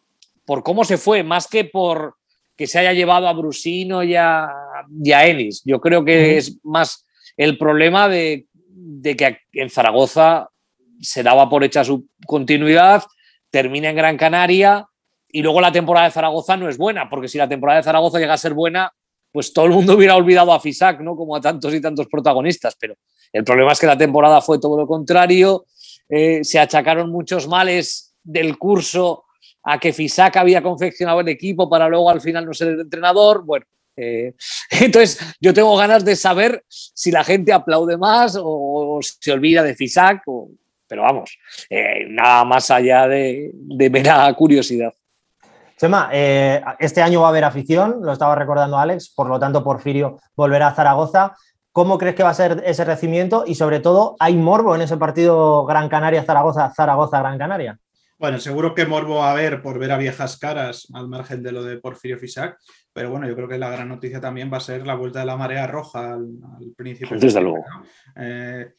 [0.46, 2.16] por cómo se fue, más que por
[2.56, 4.50] que se haya llevado a Brusino y a,
[5.04, 5.62] Ennis.
[5.64, 7.06] Yo creo que es más
[7.38, 10.50] el problema de, de que en Zaragoza
[11.00, 13.04] se daba por hecha su continuidad,
[13.50, 14.88] termina en Gran Canaria
[15.34, 18.20] y luego la temporada de Zaragoza no es buena, porque si la temporada de Zaragoza
[18.20, 18.92] llega a ser buena,
[19.32, 21.16] pues todo el mundo hubiera olvidado a Fisac, ¿no?
[21.16, 22.96] Como a tantos y tantos protagonistas, pero
[23.32, 25.66] el problema es que la temporada fue todo lo contrario,
[26.10, 29.26] eh, se achacaron muchos males del curso
[29.64, 33.46] a que Fisac había confeccionado el equipo para luego al final no ser el entrenador,
[33.46, 33.66] bueno,
[33.96, 34.34] eh,
[34.82, 39.76] entonces yo tengo ganas de saber si la gente aplaude más o, se olvida de
[39.76, 40.24] Fisac,
[40.88, 41.38] pero vamos,
[41.70, 44.94] eh, nada más allá de, de mera curiosidad.
[45.82, 49.64] Chema, eh, este año va a haber afición, lo estaba recordando Alex, por lo tanto
[49.64, 51.36] Porfirio volverá a Zaragoza.
[51.72, 53.46] ¿Cómo crees que va a ser ese recibimiento?
[53.48, 57.80] Y sobre todo, ¿hay morbo en ese partido Gran Canaria-Zaragoza, Zaragoza-Gran Canaria?
[58.20, 61.52] Bueno, seguro que morbo va a haber por ver a viejas caras al margen de
[61.52, 62.60] lo de Porfirio Fisac,
[62.94, 65.26] pero bueno, yo creo que la gran noticia también va a ser la vuelta de
[65.26, 66.28] la marea roja al,
[66.78, 67.18] principio.
[67.18, 67.66] Desde luego.
[68.18, 68.72] Eh,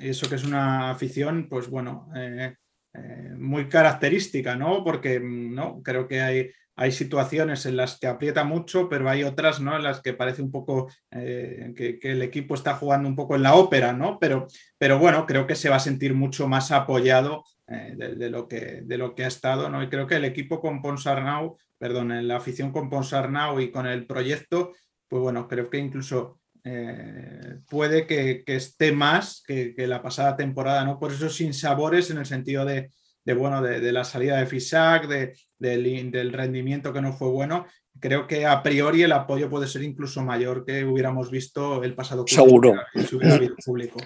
[0.00, 2.56] eso que es una afición, pues bueno, eh,
[3.04, 4.82] eh, muy característica, ¿no?
[4.84, 5.82] Porque mm, ¿no?
[5.82, 9.76] creo que hay, hay situaciones en las que aprieta mucho, pero hay otras ¿no?
[9.76, 13.42] en las que parece un poco eh, que, el equipo está jugando un poco en
[13.42, 14.18] la ópera, ¿no?
[14.20, 14.46] Pero,
[14.78, 18.82] pero bueno, creo que se va a sentir mucho más apoyado eh, de, lo que,
[18.84, 19.82] de lo que ha estado, ¿no?
[19.82, 24.06] Y creo que el equipo con Ponsarnau, perdón, la afición con Ponsarnau y con el
[24.06, 24.72] proyecto,
[25.08, 30.98] pues bueno, creo que incluso eh, puede que, esté más que, la pasada temporada, ¿no?
[30.98, 32.90] Por esos sinsabores en el sentido de,
[33.34, 37.66] bueno, de, la salida de Fisac, del, rendimiento que no fue bueno.
[38.00, 42.24] Creo que a priori el apoyo puede ser incluso mayor que hubiéramos visto el pasado
[42.26, 42.74] Seguro.
[42.94, 43.98] Si hubiera habido público.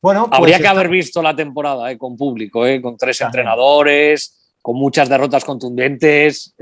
[0.00, 4.56] Bueno, pues habría que haber visto la temporada eh, con público, eh, con tres entrenadores,
[4.62, 6.54] con muchas derrotas contundentes.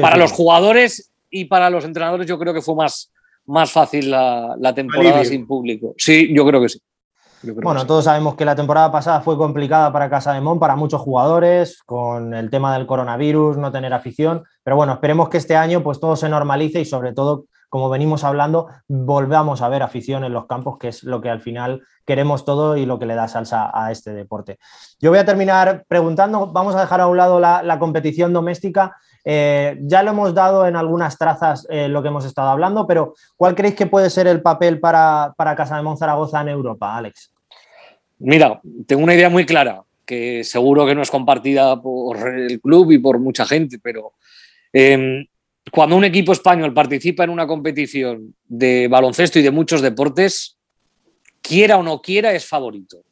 [0.00, 3.12] para los jugadores y para los entrenadores, yo creo que fue más,
[3.46, 5.94] más fácil la, temporada sin público.
[5.96, 6.80] Sí, yo creo que sí.
[7.62, 11.00] bueno, todos sabemos que la temporada pasada fue complicada para Casa de Mon, para muchos
[11.00, 15.82] jugadores, con el tema del coronavirus, no tener afición, pero bueno, esperemos que este año
[15.82, 20.32] pues todo se normalice y sobre todo, como venimos hablando, volvamos a ver afición en
[20.32, 23.28] los campos, que es lo que al final queremos todo y lo que le da
[23.28, 24.58] salsa a este deporte.
[25.00, 29.78] Yo voy a terminar preguntando, vamos a dejar a un lado la competición doméstica eh,
[29.80, 33.54] ya lo hemos dado en algunas trazas eh, lo que hemos estado hablando, pero ¿cuál
[33.54, 37.32] creéis que puede ser el papel para, Casa de Monzaragoza en Europa, Alex?
[38.18, 42.92] Mira, tengo una idea muy clara, que seguro que no es compartida por el club
[42.92, 44.12] y por mucha gente, pero
[44.72, 45.26] em,
[45.72, 50.58] cuando un equipo español participa en una competición de baloncesto y de muchos deportes,
[51.40, 53.02] quiera o no quiera, es favorito.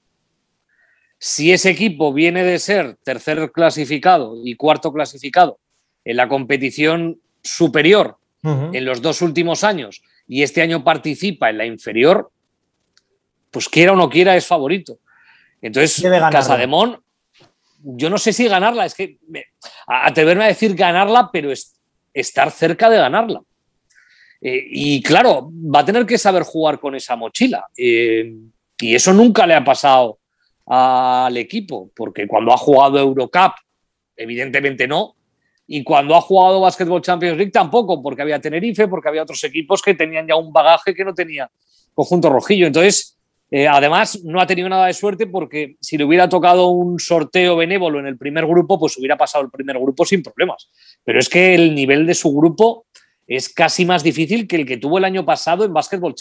[1.18, 5.58] Si ese equipo viene de ser tercer clasificado y cuarto clasificado
[6.04, 11.66] en la competición superior en los dos últimos años y este año participa en la
[11.66, 12.30] inferior,
[13.50, 14.98] pues quiera o no quiera es favorito.
[15.60, 17.00] Entonces, Casademón,
[17.78, 19.18] yo no sé si ganarla, es que
[19.86, 21.76] atreverme a decir ganarla, pero es,
[22.12, 23.42] estar cerca de ganarla.
[24.40, 27.66] Eh, y claro, va a tener que saber jugar con esa mochila.
[27.76, 28.34] Eh,
[28.78, 30.18] y eso nunca le ha pasado
[30.66, 33.52] al equipo, porque cuando ha jugado Eurocup,
[34.16, 35.14] evidentemente no,
[35.66, 39.80] y cuando ha jugado Basketball Champions League tampoco, porque había Tenerife, porque había otros equipos
[39.80, 41.50] que tenían ya un bagaje que no tenía
[41.94, 42.66] conjunto rojillo.
[42.66, 43.18] Entonces,
[43.50, 47.56] eh, además, no ha tenido nada de suerte porque si le hubiera tocado un sorteo
[47.56, 50.70] benévolo en el primer grupo, pues hubiera pasado el primer grupo sin problemas.
[51.04, 52.86] Pero es que el nivel de su grupo
[53.26, 56.14] es casi más difícil que el que tuvo el año pasado en Basketball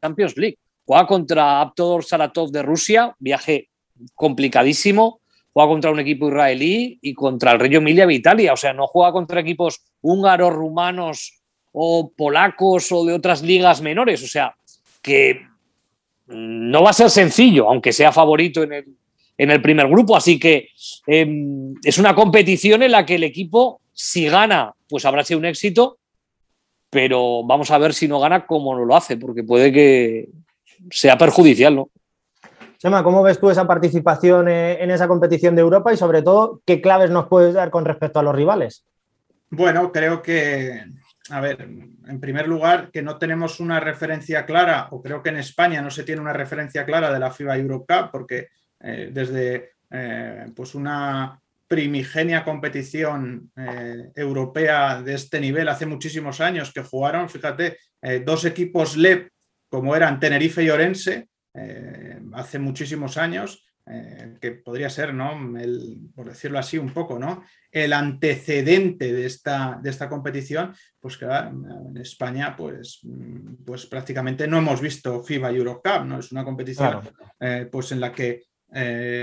[0.00, 0.58] Champions League.
[0.84, 3.68] Juega contra Aptodor Saratov de Rusia, viaje
[4.14, 5.20] complicadísimo.
[5.56, 8.52] Juega contra un equipo israelí y contra el Reggio Emilia de Italia.
[8.52, 11.40] O sea, no juega contra equipos húngaros, rumanos
[11.72, 14.22] o polacos o de otras ligas menores.
[14.22, 14.54] O sea,
[15.00, 15.40] que
[16.26, 18.84] no va a ser sencillo, aunque sea favorito en
[19.38, 20.14] el, primer grupo.
[20.14, 20.68] Así que
[21.06, 25.46] em, es una competición en la que el equipo, si gana, pues habrá sido un
[25.46, 25.96] éxito,
[26.90, 30.28] pero vamos a ver si no gana cómo no lo hace, porque puede que
[30.90, 31.88] sea perjudicial, ¿no?
[32.78, 36.60] Sema, ¿cómo ves tú esa participación eh, en esa competición de Europa y sobre todo
[36.66, 38.84] qué claves nos puedes dar con respecto a los rivales?
[39.48, 40.84] Bueno, creo que,
[41.30, 45.38] a ver, en primer lugar, que no tenemos una referencia clara, o creo que en
[45.38, 48.48] España no se tiene una referencia clara de la FIBA Eurocup, porque
[48.80, 53.50] eh, desde eh, pues una primigenia competición
[54.14, 57.78] europea de este nivel hace muchísimos años que jugaron, fíjate,
[58.24, 59.32] dos equipos LEP
[59.68, 65.32] como eran Tenerife y Orense, eh, hace muchísimos años, eh, que podría ser, ¿no?
[66.14, 67.44] por decirlo así un poco, ¿no?
[67.70, 73.00] El antecedente de esta, de esta competición, pues que en España, pues,
[73.64, 76.18] pues prácticamente no hemos visto FIBA Eurocup, ¿no?
[76.18, 77.00] Es una competición
[77.38, 78.42] eh, pues en la que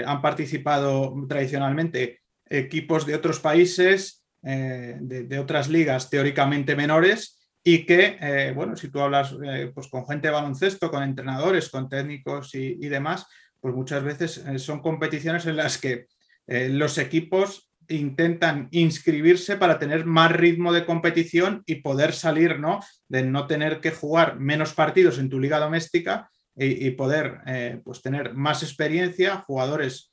[0.05, 8.51] han participado tradicionalmente equipos de otros países, de otras ligas teóricamente menores, y que, eh,
[8.53, 12.75] bueno, si tú hablas eh, pues con gente de baloncesto, con entrenadores, con técnicos y,
[12.89, 13.25] demás,
[13.61, 16.07] pues muchas veces eh, son competiciones en las que
[16.45, 22.81] los equipos intentan inscribirse para tener más ritmo de competición y poder salir, ¿no?
[23.07, 28.33] De no tener que jugar menos partidos en tu liga doméstica y, poder, pues tener
[28.33, 30.12] más experiencia, jugadores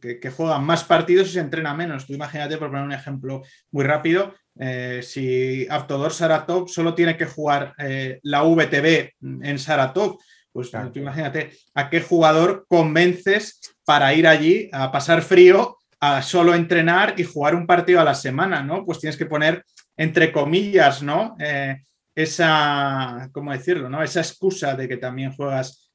[0.00, 2.06] que, juegan más partidos y se entrena menos.
[2.06, 3.42] Tú imagínate, por poner un ejemplo
[3.72, 9.10] muy rápido, eh, si Avtodor Saratov solo tiene que jugar eh, la VTB
[9.42, 10.18] en Saratov,
[10.52, 17.14] pues imagínate a qué jugador convences para ir allí a pasar frío, a solo entrenar
[17.16, 18.84] y jugar un partido a la semana, ¿no?
[18.84, 19.64] Pues tienes que poner
[19.96, 21.36] entre comillas, ¿no?
[21.38, 21.76] Eh,
[22.14, 23.88] esa, ¿cómo decirlo?
[23.88, 24.02] ¿no?
[24.02, 25.86] Esa excusa de que también juegas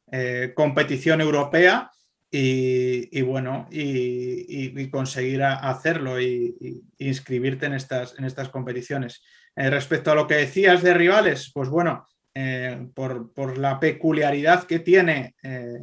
[0.56, 1.92] competición europea
[2.32, 9.24] y, bueno, y, conseguir hacerlo y, inscribirte en estas, en estas competiciones.
[9.56, 14.80] Eh, respecto a lo que decías de rivales, pues bueno, eh, por, la peculiaridad que
[14.80, 15.80] tiene eh,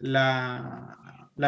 [0.00, 0.94] la,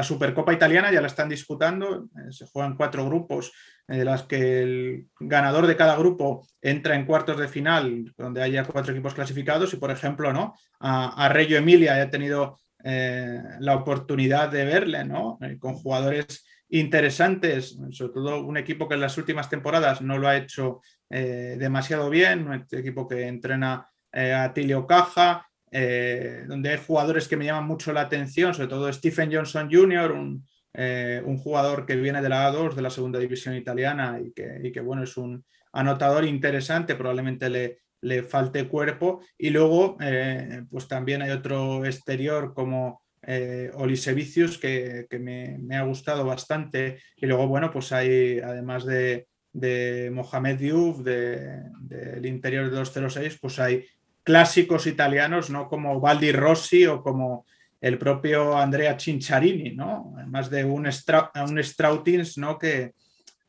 [0.03, 3.53] Supercopa Italiana, ya la están disputando, se juegan cuatro grupos,
[3.87, 8.65] de las que el ganador de cada grupo entra en cuartos de final, donde haya
[8.65, 10.55] cuatro equipos clasificados, y por ejemplo, ¿no?
[10.79, 15.39] A, a Reggio Emilia ha tenido eh, la oportunidad de verle, ¿no?
[15.43, 20.29] Eh, con jugadores interesantes, sobre todo un equipo que en las últimas temporadas no lo
[20.29, 27.29] ha hecho eh, demasiado bien, un equipo que entrena a Tilio Caja, donde hay jugadores
[27.29, 32.21] que me llaman mucho la atención, sobre todo Stephen Johnson Jr., un, jugador que viene
[32.21, 35.45] de la A2, de la segunda división italiana, y que, y que bueno, es un
[35.73, 39.21] anotador interesante, probablemente le, le falte cuerpo.
[39.39, 46.25] Y luego, eh, pues también hay otro exterior como eh, Olisevicius que, me, ha gustado
[46.25, 47.01] bastante.
[47.17, 53.59] Y luego, bueno, pues hay, además de, de Mohamed Diouf, del interior de 206, pues
[53.59, 53.85] hay
[54.23, 55.69] clásicos italianos, ¿no?
[55.69, 57.47] Como Valdi Rossi o como
[57.81, 60.15] el propio Andrea Cinciarini, ¿no?
[60.17, 62.59] Además de un, un Strautins, ¿no?
[62.59, 62.93] Que,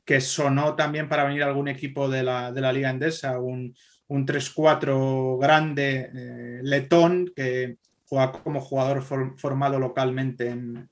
[0.05, 3.75] que sonó también para venir algún equipo de la, de la Liga Endesa, un,
[4.11, 10.89] un 3-4 grande eh, letón que juega como jugador formado localmente en,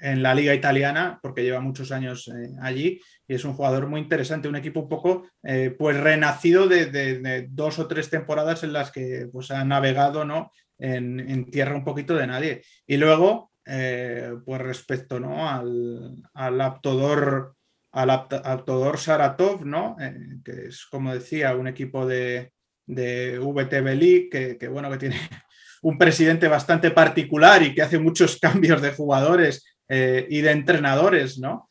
[0.00, 4.48] la liga italiana porque lleva muchos años eh, allí y es un jugador muy interesante,
[4.48, 9.28] un equipo un poco eh, pues renacido de, dos o tres temporadas en las que
[9.32, 10.50] pues, ha navegado ¿no?
[10.76, 12.62] en, tierra un poquito de nadie.
[12.86, 15.48] Y luego, pues respecto ¿no?
[15.48, 17.54] al, al Aptodor,
[17.94, 19.96] al Aptodor Saratov, ¿no?
[20.00, 22.52] Eh, que es, como decía, un equipo de,
[22.86, 25.16] de VTB que, que, bueno, que tiene
[25.82, 31.38] un presidente bastante particular y que hace muchos cambios de jugadores eh, y de entrenadores
[31.38, 31.68] ¿no?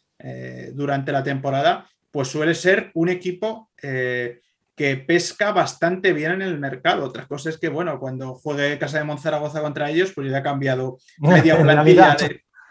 [0.71, 3.71] durante la temporada, pues suele ser un equipo
[4.75, 7.05] que pesca bastante bien en el mercado.
[7.05, 10.43] Otra cosa es que, bueno, cuando juegue Casa de Monzaragoza contra ellos, pues ya ha
[10.43, 12.15] cambiado media plantilla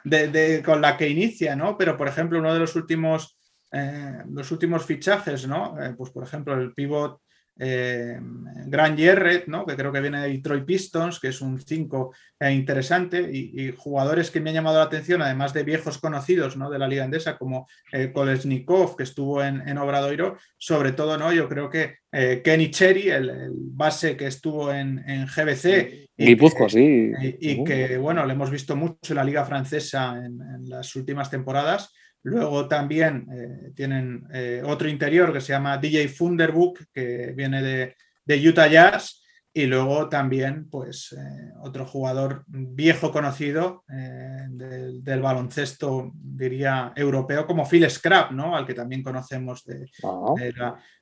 [0.04, 1.76] de, con la que inicia, ¿no?
[1.78, 3.38] Pero, por ejemplo, uno de los últimos,
[3.72, 5.82] eh, los últimos fichajes, ¿no?
[5.82, 7.20] Eh, pues, por ejemplo, el pivot
[7.58, 8.18] eh,
[8.66, 9.66] Gran Jerret, ¿no?
[9.66, 14.30] que creo que viene de Detroit Pistons, que es un 5 eh, interesante, y, jugadores
[14.30, 16.70] que me han llamado la atención, además de viejos conocidos ¿no?
[16.70, 17.68] de la Liga Endesa, como
[18.12, 21.32] Kolesnikov, que estuvo en, en, Obradoiro, sobre todo, ¿no?
[21.32, 24.96] yo creo que Kenny Cherry, el, base que estuvo en,
[25.26, 26.08] GBC.
[26.16, 27.12] Y, que, sí.
[27.40, 31.30] y, que, bueno, le hemos visto mucho en la Liga Francesa en, en las últimas
[31.30, 31.92] temporadas.
[32.24, 38.48] Luego también eh, tienen eh, otro interior que se llama DJ Funderbook, que viene de,
[38.48, 39.18] Utah Jazz.
[39.54, 47.90] Y luego también, pues, eh, otro jugador viejo conocido del, baloncesto, diría, europeo, como Phil
[47.90, 48.56] Scrap, ¿no?
[48.56, 49.90] Al que también conocemos de,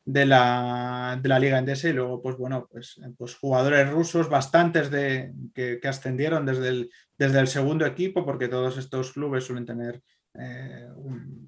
[0.05, 1.91] de, la, Liga Endesa.
[1.91, 7.39] Y luego, pues, bueno, pues, pues jugadores rusos, bastantes de, que, ascendieron desde el, desde
[7.39, 10.03] el segundo equipo, porque todos estos clubes suelen tener
[10.39, 10.87] eh,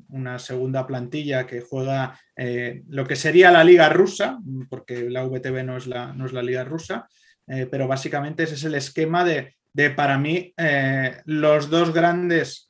[0.08, 5.64] una segunda plantilla que juega eh, lo que sería la liga rusa, porque la VTB
[5.64, 7.08] no es la, no es la liga rusa,
[7.46, 9.54] eh, pero básicamente ese es el esquema de,
[9.90, 10.52] para mí,
[11.24, 12.68] los dos grandes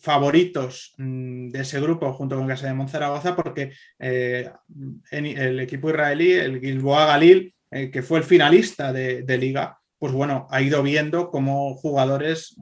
[0.00, 6.60] favoritos mm, de ese grupo junto con Casa de Monzaragoza, porque el equipo israelí, el
[6.60, 11.72] Gilboa Galil, que fue el finalista de, de liga, pues bueno, ha ido viendo cómo
[11.76, 12.56] jugadores,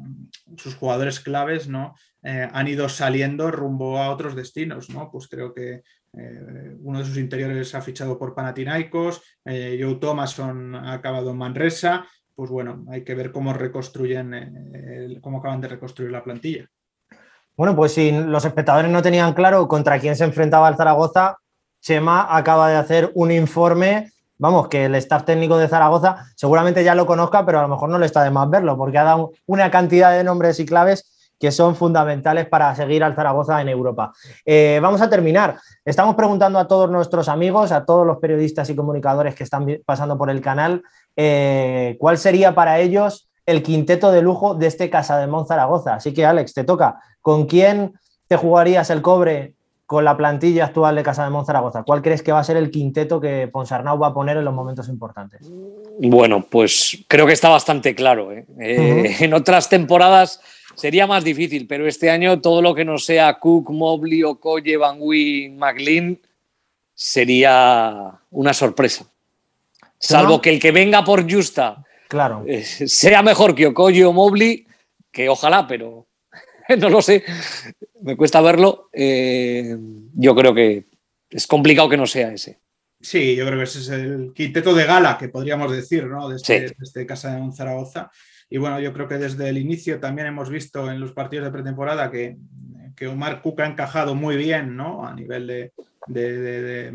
[0.57, 1.97] sus jugadores claves, ¿no?
[2.23, 5.11] Eh, han ido saliendo rumbo a otros destinos, ¿no?
[5.11, 5.83] Pues creo que
[6.17, 11.39] eh, uno de sus interiores ha fichado por Panathinaikos, eh, Joe Thomason ha acabado en
[11.39, 16.69] Manresa, pues bueno, hay que ver cómo reconstruyen, cómo acaban de reconstruir la plantilla.
[17.57, 21.39] Bueno, pues si los espectadores no tenían claro contra quién se enfrentaba el Zaragoza,
[21.81, 24.13] Chema acaba de hacer un informe
[24.43, 27.89] vamos, que el staff técnico de Zaragoza seguramente ya lo conozca, pero a lo mejor
[27.89, 31.33] no le está de más verlo, porque ha dado una cantidad de nombres y claves
[31.39, 34.13] que son fundamentales para seguir al Zaragoza en Europa.
[34.45, 35.59] Eh, vamos a terminar.
[35.85, 40.19] Estamos preguntando a todos nuestros amigos, a todos los periodistas y comunicadores que están pasando
[40.19, 40.83] por el canal,
[41.15, 45.95] eh, cuál sería para ellos el quinteto de lujo de este Casa de Mon Zaragoza.
[45.95, 47.01] Así que, Alex, te toca.
[47.21, 47.95] ¿Con quién
[48.27, 49.55] te jugarías el cobre
[49.93, 51.83] con la plantilla actual de Casa de Monzaragoza?
[51.83, 54.55] ¿Cuál crees que va a ser el quinteto que Ponsarnau va a poner en los
[54.55, 55.53] momentos importantes?
[55.99, 58.33] Bueno, pues creo que está bastante claro.
[58.33, 58.47] ¿eh?
[58.59, 60.41] Eh, en otras temporadas
[60.77, 64.97] sería más difícil, pero este año todo lo que no sea Cook, Mobley, Okoye, Van
[64.99, 66.19] Wyn, McLean
[66.95, 69.05] sería una sorpresa.
[69.99, 72.45] Salvo que el que venga por Justa claro.
[72.47, 74.67] Eh, sea mejor que Okoye o Mobley,
[75.11, 76.07] que ojalá, pero
[76.79, 77.25] no lo sé,
[78.03, 78.89] me cuesta verlo.
[78.93, 79.77] Eh,
[80.15, 80.87] yo creo que
[81.31, 82.61] es complicado que no sea ese.
[83.01, 86.29] Sí, yo creo que ese es el quinteto de gala que podríamos decir, ¿no?
[86.29, 88.11] Desde, este, este Casa de Zaragoza.
[88.49, 91.53] Y bueno, yo creo que desde el inicio también hemos visto en los partidos de
[91.53, 92.37] pretemporada que,
[92.95, 95.05] que Omar Cook ha encajado muy bien, ¿no?
[95.05, 95.73] A nivel de,
[96.07, 96.95] de,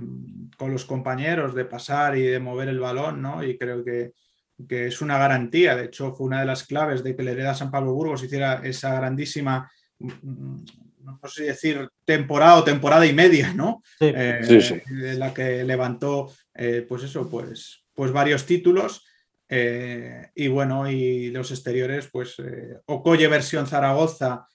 [0.56, 3.44] con los compañeros, de pasar y de mover el balón, ¿no?
[3.44, 4.14] Y creo que,
[4.68, 5.76] que es una garantía.
[5.76, 8.62] De hecho, fue una de las claves de que le hereda San Pablo Burgos hiciera
[8.64, 10.56] esa grandísima, mm,
[11.04, 13.82] no sé decir temporada o temporada y media, ¿no?
[14.00, 14.42] Eh,
[14.90, 19.06] de la que levantó, eh, pues eso, pues, pues varios títulos.
[19.50, 22.36] Eh, y bueno, y los exteriores, pues
[22.86, 24.48] Ocolle versión Zaragoza,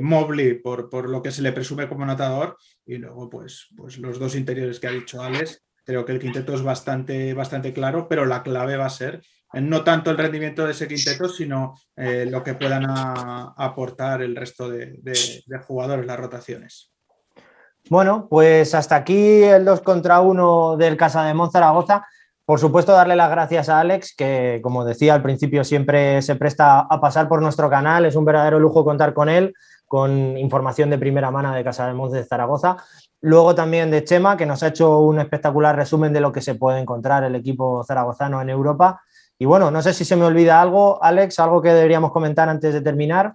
[0.00, 4.18] Mobley por, por, lo que se le presume como notador, y luego pues, pues los
[4.18, 5.62] dos interiores que ha dicho Alex.
[5.84, 9.22] Creo que el quinteto es bastante, bastante claro, pero la clave va a ser
[9.54, 14.68] no tanto el rendimiento de ese quinteto, sino eh, lo que puedan aportar el resto
[14.68, 16.92] de, jugadores, las rotaciones.
[17.88, 22.06] Bueno, pues hasta aquí el 2 contra 1 del Casa de Monzaragoza.
[22.44, 26.80] Por supuesto, darle las gracias a Alex, que como decía al principio, siempre se presta
[26.80, 28.04] a pasar por nuestro canal.
[28.04, 29.54] Es un verdadero lujo contar con él,
[29.86, 32.76] con información de primera mano de Casa de Monz de Zaragoza.
[33.20, 36.54] Luego también de Chema, que nos ha hecho un espectacular resumen de lo que se
[36.54, 39.00] puede encontrar el equipo zaragozano en Europa.
[39.40, 42.74] Y bueno, no sé si se me olvida algo, Alex, algo que deberíamos comentar antes
[42.74, 43.32] de terminar.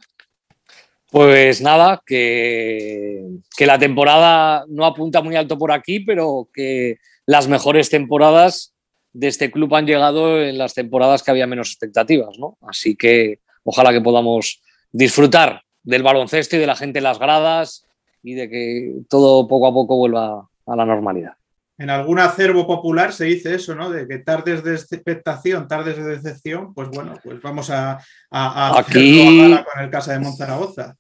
[1.10, 3.26] Pues nada, que,
[3.58, 8.76] que, la temporada no apunta muy alto por aquí, pero que las mejores temporadas
[9.14, 12.60] de este club han llegado en las temporadas que había menos expectativas, ¿no?
[12.62, 17.84] Así que ojalá que podamos disfrutar del baloncesto y de la gente en las gradas
[18.22, 21.34] y de que todo poco a poco vuelva a la normalidad.
[21.78, 23.90] En algún acervo popular se dice eso, ¿no?
[23.90, 28.00] De que tardes de expectación, tardes de decepción, pues bueno, pues vamos a,
[28.32, 30.96] a, Aquí, con el Casa de Monzaragoza.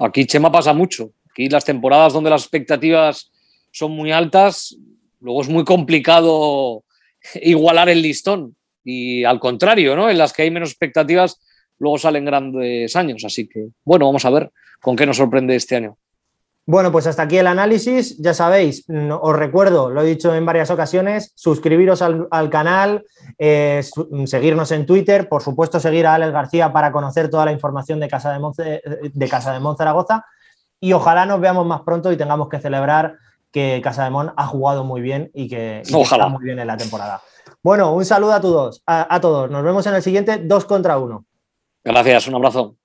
[0.00, 1.10] Aquí, Chema, pasa mucho.
[1.30, 3.30] Aquí las temporadas donde las expectativas
[3.70, 4.76] son muy altas,
[5.20, 6.84] luego es muy complicado
[7.34, 8.56] igualar el listón.
[8.82, 10.08] Y al contrario, ¿no?
[10.08, 11.40] En las que hay menos expectativas,
[11.78, 13.24] luego salen grandes años.
[13.24, 14.50] Así que, bueno, vamos a ver
[14.80, 15.98] con qué nos sorprende este año.
[16.66, 18.16] Bueno, pues hasta aquí el análisis.
[18.18, 23.04] Ya sabéis, os recuerdo, lo he dicho en varias ocasiones, suscribiros al, canal,
[23.38, 23.82] eh,
[24.24, 28.08] seguirnos en Twitter, por supuesto seguir a Alex García para conocer toda la información de
[28.08, 30.24] Casa de, Monce, de Casa de Monzaragoza
[30.80, 33.16] y ojalá nos veamos más pronto y tengamos que celebrar
[33.50, 36.76] que Casa de Mon ha jugado muy bien y que, está muy bien en la
[36.76, 37.20] temporada.
[37.62, 39.50] Bueno, un saludo a todos, a, a todos.
[39.50, 41.24] Nos vemos en el siguiente 2 contra 1.
[41.84, 42.76] Gracias, un abrazo.